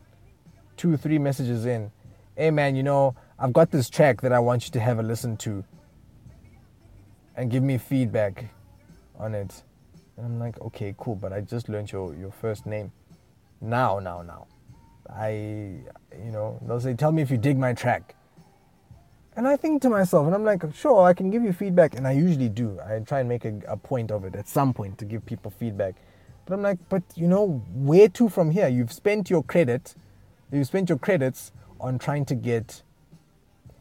two, 0.78 0.98
three 0.98 1.18
messages 1.18 1.66
in. 1.66 1.92
Hey, 2.36 2.52
man, 2.52 2.76
you 2.76 2.84
know, 2.84 3.16
I've 3.40 3.54
got 3.54 3.72
this 3.72 3.90
track 3.90 4.22
that 4.22 4.32
I 4.32 4.40
want 4.40 4.66
you 4.66 4.72
to 4.72 4.80
have 4.80 5.00
a 5.00 5.04
listen 5.04 5.38
to 5.38 5.64
and 7.36 7.50
give 7.50 7.64
me 7.64 7.78
feedback 7.78 8.46
on 9.18 9.34
it. 9.36 9.64
And 10.18 10.26
I'm 10.26 10.40
like, 10.40 10.60
okay, 10.62 10.96
cool, 10.98 11.16
but 11.16 11.34
I 11.34 11.42
just 11.42 11.70
learned 11.70 11.92
your, 11.92 12.14
your 12.16 12.32
first 12.32 12.66
name. 12.66 12.92
Now, 13.62 14.00
now, 14.00 14.22
now. 14.22 14.48
I, 15.10 15.30
you 15.32 16.32
know, 16.32 16.60
they'll 16.66 16.80
say, 16.80 16.94
tell 16.94 17.12
me 17.12 17.22
if 17.22 17.30
you 17.30 17.38
dig 17.38 17.58
my 17.58 17.74
track. 17.74 18.16
And 19.38 19.48
I 19.48 19.58
think 19.58 19.82
to 19.82 19.89
myself, 19.89 20.25
and 20.25 20.34
I'm 20.34 20.46
like, 20.46 20.63
sure, 20.74 21.04
I 21.04 21.13
can 21.13 21.30
give 21.30 21.44
you 21.44 21.51
feedback. 21.51 21.96
And 21.96 22.08
I 22.08 22.13
usually 22.13 22.48
do. 22.48 22.80
I 22.80 23.00
try 23.00 23.20
and 23.20 23.27
make 23.27 23.44
a, 23.44 23.60
a, 23.68 23.75
point 23.75 24.10
of 24.10 24.24
it 24.24 24.34
at 24.36 24.48
some 24.48 24.74
point 24.74 24.98
to 25.00 25.06
give 25.06 25.25
people 25.25 25.51
feedback. 25.51 25.96
But 26.46 26.54
I'm 26.54 26.62
like, 26.62 26.77
but 26.88 27.04
you 27.15 27.27
know, 27.27 27.62
where 27.74 28.08
to 28.10 28.30
from 28.30 28.51
here? 28.51 28.70
You've 28.70 28.94
spent 28.94 29.30
your 29.30 29.44
credit, 29.44 29.96
you've 30.51 30.68
spent 30.68 30.88
your 30.88 30.98
credits 30.98 31.51
on 31.82 32.00
trying 32.00 32.24
to 32.25 32.36
get 32.36 32.82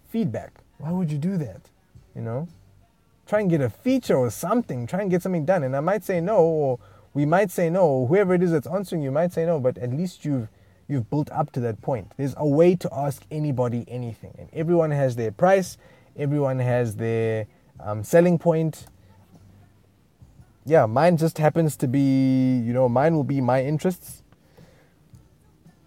feedback. 0.08 0.60
Why 0.78 0.90
would 0.90 1.12
you 1.12 1.18
do 1.18 1.36
that? 1.36 1.70
You 2.16 2.22
know? 2.22 2.48
Try 3.26 3.40
and 3.40 3.50
get 3.50 3.60
a 3.60 3.70
feature 3.70 4.16
or 4.16 4.30
something, 4.30 4.86
try 4.86 5.02
and 5.02 5.10
get 5.10 5.22
something 5.22 5.44
done. 5.44 5.62
And 5.62 5.76
I 5.76 5.80
might 5.80 6.04
say 6.04 6.20
no, 6.20 6.36
or 6.36 6.78
we 7.14 7.24
might 7.26 7.50
say 7.50 7.70
no, 7.70 7.86
or 7.86 8.08
whoever 8.08 8.34
it 8.34 8.42
is 8.42 8.50
that's 8.50 8.66
answering 8.66 9.02
you 9.02 9.12
might 9.12 9.32
say 9.32 9.46
no, 9.46 9.60
but 9.60 9.78
at 9.78 9.92
least 9.92 10.24
you've 10.24 10.48
you've 10.88 11.08
built 11.10 11.30
up 11.30 11.52
to 11.52 11.60
that 11.60 11.80
point. 11.82 12.12
There's 12.16 12.34
a 12.36 12.46
way 12.46 12.76
to 12.76 12.88
ask 12.92 13.22
anybody 13.30 13.84
anything, 13.88 14.34
and 14.38 14.48
everyone 14.52 14.90
has 14.90 15.16
their 15.16 15.32
price, 15.32 15.78
everyone 16.16 16.58
has 16.58 16.96
their 16.96 17.46
um, 17.80 18.02
selling 18.04 18.38
point. 18.38 18.86
Yeah, 20.66 20.86
mine 20.86 21.16
just 21.16 21.38
happens 21.38 21.76
to 21.78 21.88
be, 21.88 22.58
you 22.58 22.72
know, 22.72 22.88
mine 22.88 23.14
will 23.14 23.24
be 23.24 23.40
my 23.40 23.62
interests. 23.62 24.22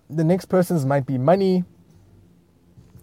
The 0.09 0.23
next 0.23 0.45
person's 0.45 0.85
might 0.85 1.05
be 1.05 1.17
money. 1.17 1.63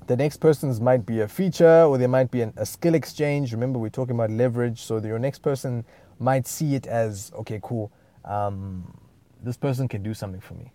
The 0.06 0.16
next 0.16 0.36
person's 0.36 0.80
might 0.80 1.04
be 1.06 1.20
a 1.20 1.28
feature, 1.28 1.82
or 1.82 1.98
there 1.98 2.08
might 2.08 2.30
be 2.30 2.42
an, 2.42 2.52
a 2.56 2.66
skill 2.66 2.94
exchange. 2.94 3.52
Remember, 3.52 3.78
we're 3.78 3.88
talking 3.88 4.14
about 4.14 4.30
leverage. 4.30 4.82
So 4.82 4.98
your 4.98 5.18
next 5.18 5.40
person 5.40 5.84
might 6.18 6.46
see 6.46 6.74
it 6.74 6.86
as, 6.86 7.32
okay, 7.34 7.58
cool. 7.62 7.90
Um, 8.24 8.98
this 9.42 9.56
person 9.56 9.88
can 9.88 10.02
do 10.02 10.14
something 10.14 10.40
for 10.40 10.54
me 10.54 10.72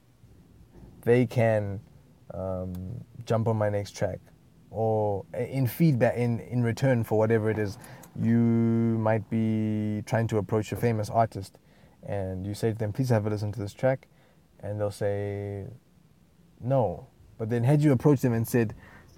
they 1.09 1.25
can 1.25 1.79
um, 2.35 3.03
jump 3.25 3.47
on 3.47 3.57
my 3.57 3.67
next 3.67 3.97
track 3.97 4.19
or 4.69 5.25
in 5.33 5.65
feedback 5.65 6.15
in, 6.15 6.39
in 6.41 6.61
return 6.61 7.03
for 7.03 7.17
whatever 7.17 7.49
it 7.49 7.57
is 7.57 7.79
you 8.21 8.37
might 8.37 9.27
be 9.31 10.03
trying 10.05 10.27
to 10.27 10.37
approach 10.37 10.71
a 10.71 10.75
famous 10.75 11.09
artist 11.09 11.57
and 12.07 12.45
you 12.45 12.53
say 12.53 12.71
to 12.71 12.77
them 12.77 12.93
please 12.93 13.09
have 13.09 13.25
a 13.25 13.29
listen 13.29 13.51
to 13.51 13.59
this 13.59 13.73
track 13.73 14.07
and 14.61 14.79
they'll 14.79 14.91
say 14.91 15.65
no. 16.61 17.07
But 17.39 17.49
then 17.49 17.63
had 17.63 17.81
you 17.81 17.91
approached 17.91 18.21
them 18.21 18.33
and 18.33 18.47
said 18.47 18.75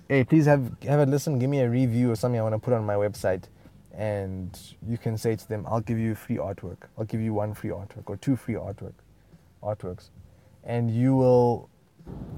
hey 0.08 0.24
please 0.24 0.46
have 0.46 0.72
have 0.84 1.02
a 1.02 1.06
listen 1.06 1.40
give 1.40 1.50
me 1.50 1.60
a 1.60 1.70
review 1.70 2.12
or 2.12 2.16
something 2.16 2.40
i 2.40 2.44
want 2.44 2.54
to 2.54 2.60
put 2.60 2.74
on 2.74 2.86
my 2.86 2.94
website 2.94 3.46
and 3.94 4.58
you 4.88 4.98
can 4.98 5.18
say 5.18 5.36
to 5.36 5.46
them 5.50 5.66
i'll 5.68 5.82
give 5.82 6.00
you 6.00 6.16
free 6.16 6.38
artwork. 6.38 6.84
I'll 6.98 7.06
give 7.06 7.20
you 7.20 7.34
one 7.34 7.54
free 7.54 7.72
artwork 7.72 8.06
or 8.06 8.16
two 8.16 8.38
free 8.38 8.56
artwork 8.56 8.94
artworks 9.62 10.10
and 10.64 10.92
you 10.92 11.16
will 11.16 11.71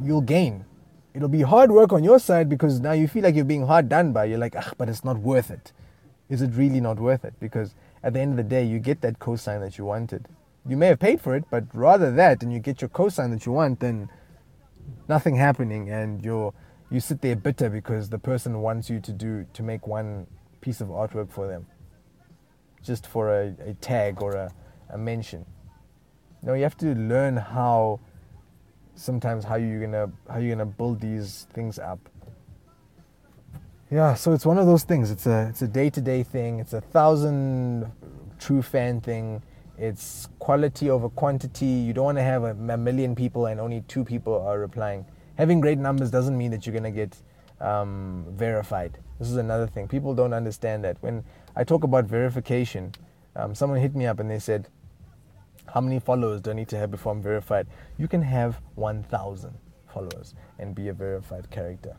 you'll 0.02 0.22
gain. 0.22 0.66
It'll 1.14 1.30
be 1.30 1.42
hard 1.42 1.72
work 1.72 1.94
on 1.94 2.04
your 2.04 2.20
side 2.20 2.50
because 2.50 2.80
now 2.80 2.94
you 2.94 3.08
feel 3.08 3.24
like 3.24 3.36
you're 3.36 3.46
being 3.46 3.68
hard 3.68 3.88
done 3.88 4.14
by. 4.14 4.26
You're 4.26 4.40
like, 4.40 4.56
ah, 4.58 4.72
but 4.78 4.90
it's 4.90 5.04
not 5.04 5.18
worth 5.20 5.52
it. 5.52 5.72
Is 6.30 6.42
it 6.42 6.52
really 6.56 6.82
not 6.82 7.00
worth 7.00 7.24
it? 7.24 7.36
Because 7.40 7.76
at 8.04 8.14
the 8.14 8.20
end 8.20 8.32
of 8.32 8.38
the 8.38 8.44
day, 8.44 8.64
you 8.64 8.80
get 8.80 9.02
that 9.02 9.20
cosine 9.20 9.62
that 9.62 9.78
you 9.78 9.86
wanted. 9.86 10.28
You 10.68 10.78
may 10.78 10.88
have 10.88 11.00
paid 11.00 11.22
for 11.22 11.36
it, 11.36 11.44
but 11.52 11.66
rather 11.74 12.12
that, 12.12 12.42
and 12.42 12.52
you 12.52 12.60
get 12.60 12.82
your 12.82 12.90
cosine 12.90 13.32
that 13.32 13.46
you 13.46 13.52
want, 13.52 13.80
than 13.80 14.10
nothing 15.08 15.36
happening, 15.36 15.90
and 15.90 16.24
you're 16.24 16.54
you 16.90 17.00
sit 17.00 17.22
there 17.22 17.36
bitter 17.36 17.70
because 17.70 18.10
the 18.10 18.20
person 18.20 18.62
wants 18.62 18.88
you 18.88 19.00
to 19.00 19.12
do 19.12 19.48
to 19.54 19.64
make 19.64 19.88
one 19.88 20.28
piece 20.62 20.80
of 20.80 20.90
artwork 20.90 21.32
for 21.32 21.48
them, 21.48 21.66
just 22.84 23.08
for 23.08 23.30
a, 23.30 23.56
a 23.66 23.74
tag 23.76 24.22
or 24.22 24.34
a, 24.34 24.52
a 24.90 24.98
mention. 24.98 25.46
No, 26.44 26.54
you 26.54 26.64
have 26.64 26.78
to 26.78 26.94
learn 26.94 27.38
how 27.38 28.00
sometimes 28.96 29.44
how 29.44 29.56
you're 29.56 29.82
gonna 29.82 30.12
how 30.30 30.38
you're 30.38 30.56
gonna 30.56 30.66
build 30.66 31.00
these 31.00 31.48
things 31.54 31.80
up. 31.80 32.00
Yeah 33.92 34.14
so 34.16 34.34
it's 34.34 34.46
one 34.46 34.58
of 34.58 34.66
those 34.66 34.84
things. 34.84 35.12
It's 35.12 35.26
a 35.26 35.48
it's 35.50 35.62
a 35.62 35.68
day-to-day 35.68 36.24
thing. 36.24 36.60
It's 36.60 36.74
a 36.74 36.82
thousand 36.82 37.92
true 38.40 38.62
fan 38.62 39.02
thing. 39.02 39.42
It's 39.78 40.28
quality 40.40 40.90
over 40.90 41.10
quantity. 41.10 41.66
You 41.66 41.94
don't 41.94 42.06
want 42.06 42.18
to 42.18 42.24
have 42.24 42.44
a, 42.44 42.52
a 42.52 42.78
million 42.78 43.16
people 43.16 43.48
and 43.48 43.60
only 43.60 43.82
two 43.88 44.04
people 44.04 44.40
are 44.42 44.60
replying. 44.60 45.06
Having 45.38 45.62
great 45.62 45.80
numbers 45.80 46.12
doesn't 46.12 46.38
mean 46.38 46.52
that 46.52 46.66
you're 46.68 46.80
to 46.80 46.92
get 46.92 47.18
um, 47.60 48.26
verified. 48.32 49.00
This 49.20 49.30
is 49.30 49.38
another 49.38 49.66
thing. 49.66 49.88
People 49.88 50.14
don't 50.14 50.34
understand 50.34 50.84
that. 50.84 50.98
When 51.02 51.24
i 51.56 51.64
talk 51.64 51.84
about 51.84 52.06
verification 52.06 52.92
um, 53.36 53.56
someone 53.56 53.80
hit 53.80 53.96
me 53.96 54.06
up 54.06 54.20
and 54.20 54.30
they 54.30 54.40
said 54.40 54.68
how 55.74 55.82
many 55.82 56.00
followers 56.00 56.40
do 56.40 56.52
I 56.52 56.54
need 56.54 56.68
to 56.68 56.78
have 56.78 56.92
before 56.92 57.14
I'm 57.14 57.22
verified? 57.22 57.66
You 57.98 58.08
can 58.08 58.22
have 58.22 58.62
1,000 58.76 59.58
followers 59.92 60.36
and 60.60 60.76
be 60.76 60.90
a 60.90 60.94
verified 60.94 61.50
character. 61.50 61.96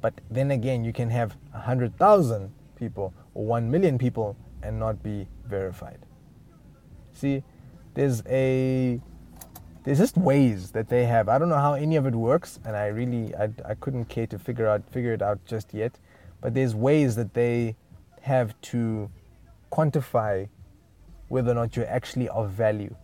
But 0.00 0.14
then 0.30 0.50
again, 0.50 0.82
you 0.82 0.94
can 0.94 1.10
have 1.10 1.36
100,000 1.50 2.50
people 2.74 3.12
or 3.34 3.44
1 3.44 3.70
million 3.70 3.98
people 3.98 4.34
and 4.62 4.78
not 4.78 5.02
be 5.02 5.28
verified. 5.44 5.98
See, 7.12 7.42
there's 7.92 8.22
a 8.26 8.98
there's 9.84 9.98
just 9.98 10.16
ways 10.16 10.70
that 10.70 10.88
they 10.88 11.04
have. 11.04 11.28
I 11.28 11.38
don't 11.38 11.50
know 11.50 11.56
how 11.56 11.74
any 11.74 11.96
of 11.96 12.06
it 12.06 12.14
works, 12.14 12.60
and 12.64 12.74
I 12.74 12.86
really 12.86 13.34
I, 13.34 13.50
I 13.64 13.74
couldn't 13.74 14.06
care 14.06 14.26
to 14.28 14.38
figure 14.38 14.66
out 14.66 14.88
figure 14.90 15.12
it 15.12 15.20
out 15.20 15.44
just 15.44 15.74
yet. 15.74 15.98
But 16.40 16.54
there's 16.54 16.74
ways 16.74 17.14
that 17.16 17.34
they 17.34 17.76
have 18.22 18.58
to 18.72 19.10
quantify 19.70 20.48
whether 21.28 21.50
or 21.50 21.54
not 21.54 21.76
you're 21.76 21.88
actually 21.88 22.28
of 22.30 22.50
value. 22.50 22.94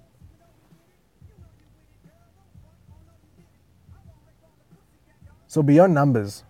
So 5.49 5.63
beyond 5.63 5.95
numbers, 5.95 6.45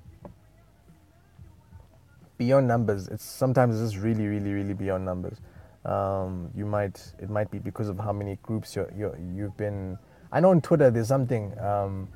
beyond 2.37 2.67
numbers, 2.67 3.07
it's 3.07 3.25
sometimes 3.25 3.81
it's 3.81 3.97
really, 3.97 4.27
really, 4.27 4.53
really 4.53 4.75
beyond 4.75 5.05
numbers. 5.05 5.39
Um, 5.85 6.51
you 6.53 6.67
might 6.67 7.01
it 7.21 7.31
might 7.31 7.49
be 7.49 7.61
because 7.61 7.89
of 7.89 8.01
how 8.01 8.13
many 8.13 8.39
groups 8.43 8.75
you're, 8.75 8.93
you're 8.97 9.17
you've 9.17 9.57
been. 9.57 9.97
I 10.33 10.41
know 10.41 10.51
on 10.51 10.61
Twitter 10.61 10.91
there's 10.91 11.07
something 11.07 11.57
um, 11.61 12.09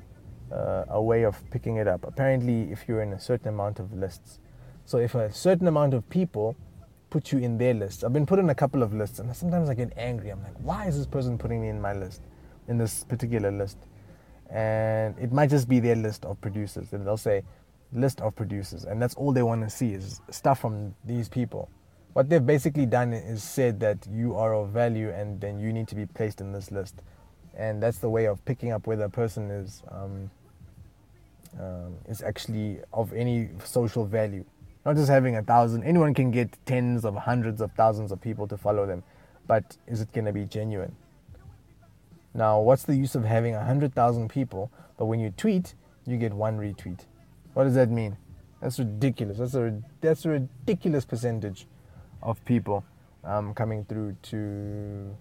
uh, 0.51 0.83
a 0.89 1.01
way 1.01 1.23
of 1.23 1.41
picking 1.51 1.77
it 1.77 1.87
up. 1.87 2.05
Apparently, 2.05 2.69
if 2.69 2.85
you're 2.85 3.01
in 3.01 3.13
a 3.13 3.19
certain 3.19 3.47
amount 3.47 3.79
of 3.79 3.93
lists, 3.93 4.39
so 4.83 4.97
if 4.97 5.15
a 5.15 5.31
certain 5.31 5.67
amount 5.67 5.93
of 5.93 6.07
people 6.09 6.53
put 7.09 7.31
you 7.31 7.37
in 7.37 7.59
their 7.59 7.75
list. 7.75 8.03
I've 8.03 8.11
been 8.11 8.25
put 8.25 8.39
in 8.39 8.49
a 8.49 8.55
couple 8.55 8.81
of 8.83 8.91
lists, 8.93 9.19
and 9.19 9.33
sometimes 9.35 9.69
I 9.69 9.75
get 9.75 9.93
angry. 9.95 10.31
I'm 10.31 10.41
like, 10.41 10.57
why 10.57 10.87
is 10.87 10.97
this 10.97 11.05
person 11.05 11.37
putting 11.37 11.61
me 11.61 11.69
in 11.69 11.79
my 11.79 11.93
list, 11.93 12.23
in 12.67 12.79
this 12.79 13.03
particular 13.03 13.51
list? 13.51 13.77
And 14.53 15.17
it 15.19 15.31
might 15.33 15.49
just 15.49 15.67
be 15.67 15.79
their 15.79 15.95
list 15.95 16.25
of 16.25 16.39
producers. 16.39 16.93
And 16.93 17.05
they'll 17.05 17.17
say, 17.17 17.43
list 17.95 18.21
of 18.21 18.35
producers, 18.35 18.85
and 18.85 19.01
that's 19.01 19.15
all 19.15 19.31
they 19.31 19.43
want 19.43 19.61
to 19.61 19.69
see 19.69 19.93
is 19.93 20.21
stuff 20.29 20.59
from 20.59 20.95
these 21.05 21.29
people. 21.29 21.69
What 22.13 22.29
they've 22.29 22.45
basically 22.45 22.85
done 22.85 23.13
is 23.13 23.43
said 23.43 23.79
that 23.79 24.07
you 24.11 24.35
are 24.35 24.53
of 24.53 24.69
value, 24.69 25.09
and 25.09 25.39
then 25.39 25.59
you 25.59 25.73
need 25.73 25.87
to 25.89 25.95
be 25.95 26.05
placed 26.05 26.41
in 26.41 26.51
this 26.51 26.71
list, 26.71 27.01
and 27.55 27.81
that's 27.81 27.99
the 27.99 28.09
way 28.09 28.25
of 28.25 28.43
picking 28.45 28.71
up 28.71 28.87
whether 28.87 29.05
a 29.05 29.09
person 29.09 29.49
is 29.51 29.83
um, 29.89 30.29
um, 31.59 31.95
is 32.07 32.21
actually 32.21 32.79
of 32.93 33.13
any 33.13 33.49
social 33.63 34.05
value. 34.05 34.43
Not 34.85 34.95
just 34.95 35.09
having 35.09 35.37
a 35.37 35.43
thousand. 35.43 35.83
Anyone 35.83 36.13
can 36.13 36.29
get 36.29 36.57
tens 36.65 37.05
of 37.05 37.15
hundreds 37.15 37.61
of 37.61 37.71
thousands 37.73 38.11
of 38.11 38.19
people 38.19 38.47
to 38.47 38.57
follow 38.57 38.85
them, 38.85 39.03
but 39.47 39.77
is 39.87 40.01
it 40.01 40.11
going 40.11 40.25
to 40.25 40.33
be 40.33 40.45
genuine? 40.45 40.95
Now, 42.33 42.59
what's 42.59 42.83
the 42.83 42.95
use 42.95 43.15
of 43.15 43.23
having 43.25 43.53
a 43.55 43.63
hundred 43.63 43.93
thousand 43.93 44.29
people, 44.29 44.71
but 44.97 45.05
when 45.05 45.19
you 45.19 45.29
tweet, 45.29 45.75
you 46.05 46.17
get 46.17 46.33
one 46.33 46.57
retweet? 46.57 47.01
What 47.53 47.65
does 47.65 47.75
that 47.75 47.89
mean? 47.89 48.17
That's 48.59 48.79
ridiculous. 48.79 49.37
That's 49.37 49.53
a 49.55 49.81
that's 50.01 50.25
a 50.25 50.29
ridiculous 50.29 51.05
percentage 51.05 51.67
of 52.21 52.43
people 52.45 52.83
um, 53.23 53.53
coming 53.53 53.85
through 53.85 54.15
to 54.23 55.15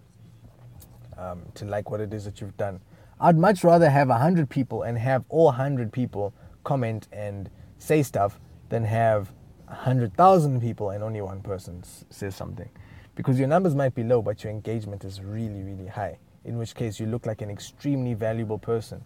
um, 1.19 1.43
to 1.55 1.65
like 1.67 1.91
what 1.91 2.01
it 2.01 2.15
is 2.15 2.25
that 2.25 2.41
you've 2.41 2.57
done. 2.57 2.81
I'd 3.21 3.37
much 3.37 3.63
rather 3.63 3.91
have 3.91 4.09
a 4.09 4.19
hundred 4.19 4.49
people 4.49 4.83
and 4.83 4.97
have 4.97 5.25
all 5.29 5.53
hundred 5.53 5.93
people 5.93 6.33
comment 6.65 7.09
and 7.13 7.51
say 7.79 8.03
stuff 8.03 8.41
than 8.71 8.85
have 8.85 9.33
a 9.69 9.75
hundred 9.75 10.17
thousand 10.17 10.61
people 10.61 10.91
and 10.91 11.05
only 11.05 11.21
one 11.21 11.43
person 11.43 11.83
says 12.11 12.35
something, 12.35 12.71
because 13.15 13.39
your 13.39 13.49
numbers 13.49 13.75
might 13.75 13.95
be 13.95 14.03
low, 14.03 14.23
but 14.23 14.43
your 14.43 14.51
engagement 14.51 15.05
is 15.05 15.21
really 15.21 15.63
really 15.63 15.89
high. 15.89 16.19
In 16.45 16.59
which 16.59 16.75
case, 16.75 16.99
you 16.99 17.07
look 17.07 17.27
like 17.27 17.41
an 17.41 17.51
extremely 17.51 18.15
valuable 18.15 18.59
person 18.59 19.05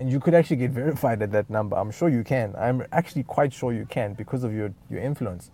and 0.00 0.10
you 0.10 0.18
could 0.18 0.34
actually 0.34 0.56
get 0.56 0.70
verified 0.70 1.22
at 1.22 1.30
that 1.32 1.50
number. 1.50 1.76
I'm 1.76 1.90
sure 1.90 2.08
you 2.08 2.24
can. 2.24 2.54
I'm 2.58 2.84
actually 2.90 3.22
quite 3.22 3.52
sure 3.52 3.72
you 3.72 3.84
can 3.84 4.14
because 4.14 4.42
of 4.42 4.52
your, 4.52 4.72
your 4.88 5.00
influence. 5.00 5.50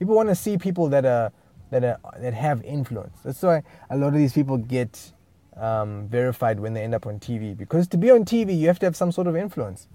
People 0.00 0.16
want 0.16 0.28
to 0.28 0.34
see 0.34 0.58
people 0.58 0.88
that 0.88 1.06
are 1.06 1.32
that 1.70 1.84
are 1.84 1.98
that 2.18 2.34
have 2.34 2.62
influence. 2.64 3.16
That's 3.24 3.40
why 3.42 3.62
a 3.88 3.96
lot 3.96 4.08
of 4.08 4.14
these 4.14 4.32
people 4.32 4.58
get 4.58 5.12
um, 5.56 6.08
verified 6.08 6.58
when 6.58 6.74
they 6.74 6.82
end 6.82 6.94
up 6.94 7.06
on 7.06 7.20
TV 7.20 7.56
because 7.56 7.86
to 7.88 7.96
be 7.96 8.10
on 8.10 8.24
TV 8.24 8.58
you 8.58 8.66
have 8.66 8.80
to 8.80 8.86
have 8.86 8.96
some 8.96 9.12
sort 9.12 9.28
of 9.28 9.36
influence. 9.36 9.88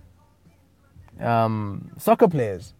Um, 1.20 1.92
soccer 1.98 2.30
players, 2.30 2.74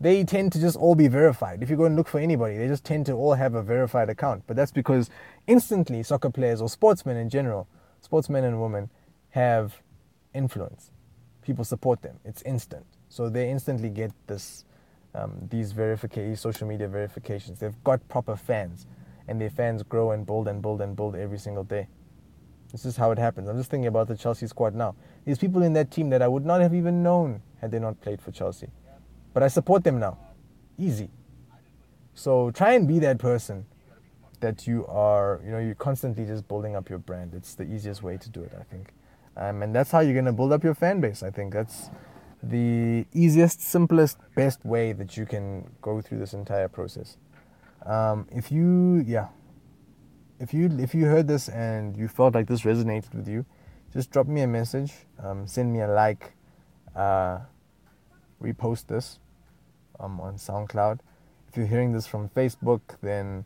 they 0.00 0.24
tend 0.24 0.52
to 0.52 0.60
just 0.60 0.76
all 0.76 0.94
be 0.94 1.08
verified. 1.08 1.62
If 1.62 1.68
you 1.68 1.76
go 1.76 1.84
and 1.84 1.94
look 1.94 2.08
for 2.08 2.18
anybody, 2.18 2.56
they 2.56 2.66
just 2.66 2.84
tend 2.84 3.06
to 3.06 3.12
all 3.12 3.34
have 3.34 3.54
a 3.54 3.62
verified 3.62 4.08
account. 4.08 4.44
But 4.46 4.56
that's 4.56 4.72
because 4.72 5.10
instantly 5.46 6.02
soccer 6.02 6.30
players 6.30 6.62
or 6.62 6.68
sportsmen 6.70 7.18
in 7.18 7.28
general, 7.28 7.68
sportsmen 8.00 8.44
and 8.44 8.60
women, 8.60 8.88
have 9.30 9.82
influence. 10.34 10.90
People 11.42 11.64
support 11.64 12.00
them. 12.02 12.18
It's 12.24 12.42
instant. 12.42 12.86
So 13.08 13.28
they 13.28 13.50
instantly 13.50 13.90
get 13.90 14.12
this, 14.26 14.64
um, 15.14 15.48
these 15.50 15.72
verification, 15.72 16.36
social 16.36 16.66
media 16.66 16.88
verifications. 16.88 17.58
They've 17.58 17.84
got 17.84 18.06
proper 18.08 18.36
fans, 18.36 18.86
and 19.28 19.40
their 19.40 19.50
fans 19.50 19.82
grow 19.82 20.12
and 20.12 20.24
build 20.24 20.48
and 20.48 20.62
build 20.62 20.80
and 20.80 20.96
build 20.96 21.14
every 21.14 21.38
single 21.38 21.64
day. 21.64 21.88
This 22.72 22.84
is 22.84 22.96
how 22.96 23.10
it 23.10 23.18
happens. 23.18 23.48
I'm 23.48 23.56
just 23.56 23.70
thinking 23.70 23.88
about 23.88 24.06
the 24.08 24.16
Chelsea 24.16 24.46
squad 24.46 24.74
now. 24.74 24.94
There's 25.24 25.38
people 25.38 25.62
in 25.62 25.72
that 25.74 25.90
team 25.90 26.08
that 26.10 26.22
I 26.22 26.28
would 26.28 26.46
not 26.46 26.60
have 26.60 26.72
even 26.72 27.02
known 27.02 27.42
had 27.60 27.72
they 27.72 27.80
not 27.80 28.00
played 28.00 28.22
for 28.22 28.30
Chelsea, 28.30 28.68
but 29.32 29.42
I 29.42 29.48
support 29.48 29.84
them 29.84 29.98
now. 29.98 30.18
Easy. 30.78 31.10
So 32.14 32.50
try 32.50 32.74
and 32.74 32.86
be 32.86 32.98
that 33.00 33.18
person 33.18 33.66
that 34.40 34.66
you 34.66 34.86
are. 34.86 35.40
You 35.44 35.52
know, 35.52 35.58
you're 35.58 35.74
constantly 35.74 36.26
just 36.26 36.48
building 36.48 36.76
up 36.76 36.88
your 36.88 36.98
brand. 36.98 37.34
It's 37.34 37.54
the 37.54 37.64
easiest 37.64 38.02
way 38.02 38.16
to 38.16 38.28
do 38.28 38.42
it, 38.42 38.52
I 38.58 38.62
think. 38.64 38.92
Um, 39.36 39.62
and 39.62 39.74
that's 39.74 39.90
how 39.90 40.00
you're 40.00 40.14
going 40.14 40.24
to 40.24 40.32
build 40.32 40.52
up 40.52 40.64
your 40.64 40.74
fan 40.74 41.00
base. 41.00 41.22
I 41.22 41.30
think 41.30 41.52
that's 41.52 41.90
the 42.42 43.06
easiest, 43.12 43.60
simplest, 43.60 44.18
best 44.34 44.64
way 44.64 44.92
that 44.92 45.16
you 45.16 45.26
can 45.26 45.70
go 45.82 46.00
through 46.00 46.18
this 46.18 46.32
entire 46.32 46.68
process. 46.68 47.16
Um, 47.86 48.26
if 48.30 48.50
you, 48.50 49.04
yeah, 49.06 49.28
if 50.38 50.54
you 50.54 50.68
if 50.78 50.94
you 50.94 51.04
heard 51.04 51.28
this 51.28 51.48
and 51.48 51.96
you 51.96 52.08
felt 52.08 52.34
like 52.34 52.46
this 52.46 52.62
resonated 52.62 53.14
with 53.14 53.28
you, 53.28 53.44
just 53.92 54.10
drop 54.10 54.26
me 54.26 54.40
a 54.42 54.46
message, 54.46 54.92
um, 55.22 55.46
send 55.46 55.72
me 55.72 55.80
a 55.80 55.88
like, 55.88 56.32
uh, 56.96 57.40
repost 58.42 58.86
this 58.86 59.18
um, 59.98 60.20
on 60.20 60.34
SoundCloud. 60.34 61.00
If 61.48 61.56
you're 61.56 61.66
hearing 61.66 61.92
this 61.92 62.06
from 62.06 62.28
Facebook, 62.28 62.80
then 63.02 63.44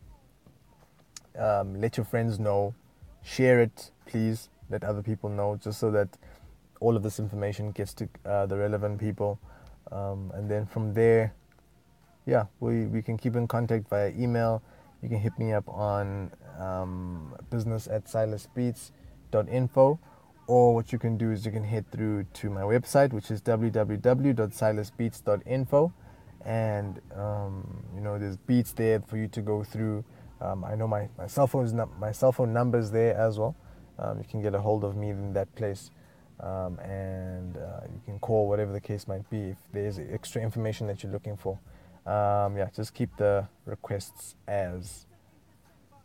um, 1.38 1.80
let 1.80 1.96
your 1.96 2.04
friends 2.04 2.38
know, 2.38 2.74
share 3.22 3.60
it, 3.60 3.90
please 4.06 4.48
let 4.70 4.84
other 4.84 5.02
people 5.02 5.30
know, 5.30 5.56
just 5.56 5.80
so 5.80 5.90
that 5.90 6.16
all 6.80 6.96
of 6.96 7.02
this 7.02 7.18
information 7.18 7.70
gets 7.72 7.94
to 7.94 8.08
uh, 8.26 8.46
the 8.46 8.56
relevant 8.56 9.00
people. 9.00 9.38
Um, 9.90 10.30
and 10.34 10.50
then 10.50 10.66
from 10.66 10.94
there, 10.94 11.34
yeah, 12.26 12.46
we, 12.60 12.86
we 12.86 13.02
can 13.02 13.16
keep 13.16 13.36
in 13.36 13.46
contact 13.46 13.88
via 13.88 14.10
email. 14.10 14.62
You 15.02 15.08
can 15.08 15.18
hit 15.18 15.38
me 15.38 15.52
up 15.52 15.68
on 15.68 16.30
um, 16.58 17.34
business 17.50 17.86
at 17.86 18.06
silasbeats.info. 18.06 19.98
Or 20.46 20.74
what 20.74 20.92
you 20.92 20.98
can 20.98 21.16
do 21.16 21.30
is 21.30 21.46
you 21.46 21.52
can 21.52 21.64
head 21.64 21.90
through 21.90 22.24
to 22.34 22.50
my 22.50 22.60
website, 22.62 23.12
which 23.12 23.30
is 23.30 23.40
www.silasbeats.info. 23.40 25.92
And, 26.44 27.00
um, 27.14 27.84
you 27.94 28.02
know, 28.02 28.18
there's 28.18 28.36
beats 28.36 28.72
there 28.72 29.00
for 29.00 29.16
you 29.16 29.28
to 29.28 29.40
go 29.40 29.64
through. 29.64 30.04
Um, 30.42 30.62
I 30.64 30.74
know 30.74 30.86
my, 30.86 31.08
my 31.16 31.26
cell 31.26 31.46
phone's 31.46 31.72
my 31.98 32.12
cell 32.12 32.32
phone 32.32 32.52
number's 32.52 32.90
there 32.90 33.16
as 33.16 33.38
well. 33.38 33.56
Um, 33.98 34.18
you 34.18 34.24
can 34.24 34.42
get 34.42 34.54
a 34.54 34.60
hold 34.60 34.84
of 34.84 34.94
me 34.96 35.08
in 35.10 35.32
that 35.32 35.54
place. 35.54 35.90
Um, 36.40 36.78
and 36.80 37.56
uh, 37.56 37.80
you 37.92 38.00
can 38.04 38.18
call 38.18 38.48
whatever 38.48 38.72
the 38.72 38.80
case 38.80 39.08
might 39.08 39.30
be 39.30 39.50
if 39.50 39.58
there's 39.72 39.98
extra 39.98 40.42
information 40.42 40.86
that 40.88 41.02
you're 41.02 41.12
looking 41.12 41.36
for. 41.36 41.58
Um, 42.06 42.58
yeah, 42.58 42.68
just 42.74 42.92
keep 42.92 43.16
the 43.16 43.48
requests 43.64 44.34
as 44.46 45.06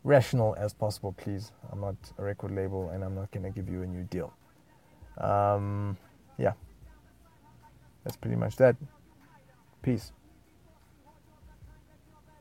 rational 0.03 0.55
as 0.57 0.73
possible, 0.73 1.13
please. 1.13 1.51
I'm 1.71 1.81
not 1.81 1.95
a 2.17 2.23
record 2.23 2.51
label 2.51 2.89
and 2.89 3.03
I'm 3.03 3.15
not 3.15 3.31
going 3.31 3.43
to 3.43 3.49
give 3.49 3.69
you 3.69 3.83
a 3.83 3.87
new 3.87 4.03
deal. 4.03 4.33
Um, 5.17 5.97
yeah, 6.37 6.53
that's 8.03 8.15
pretty 8.15 8.37
much 8.37 8.55
that. 8.57 8.75
Peace. 9.81 10.11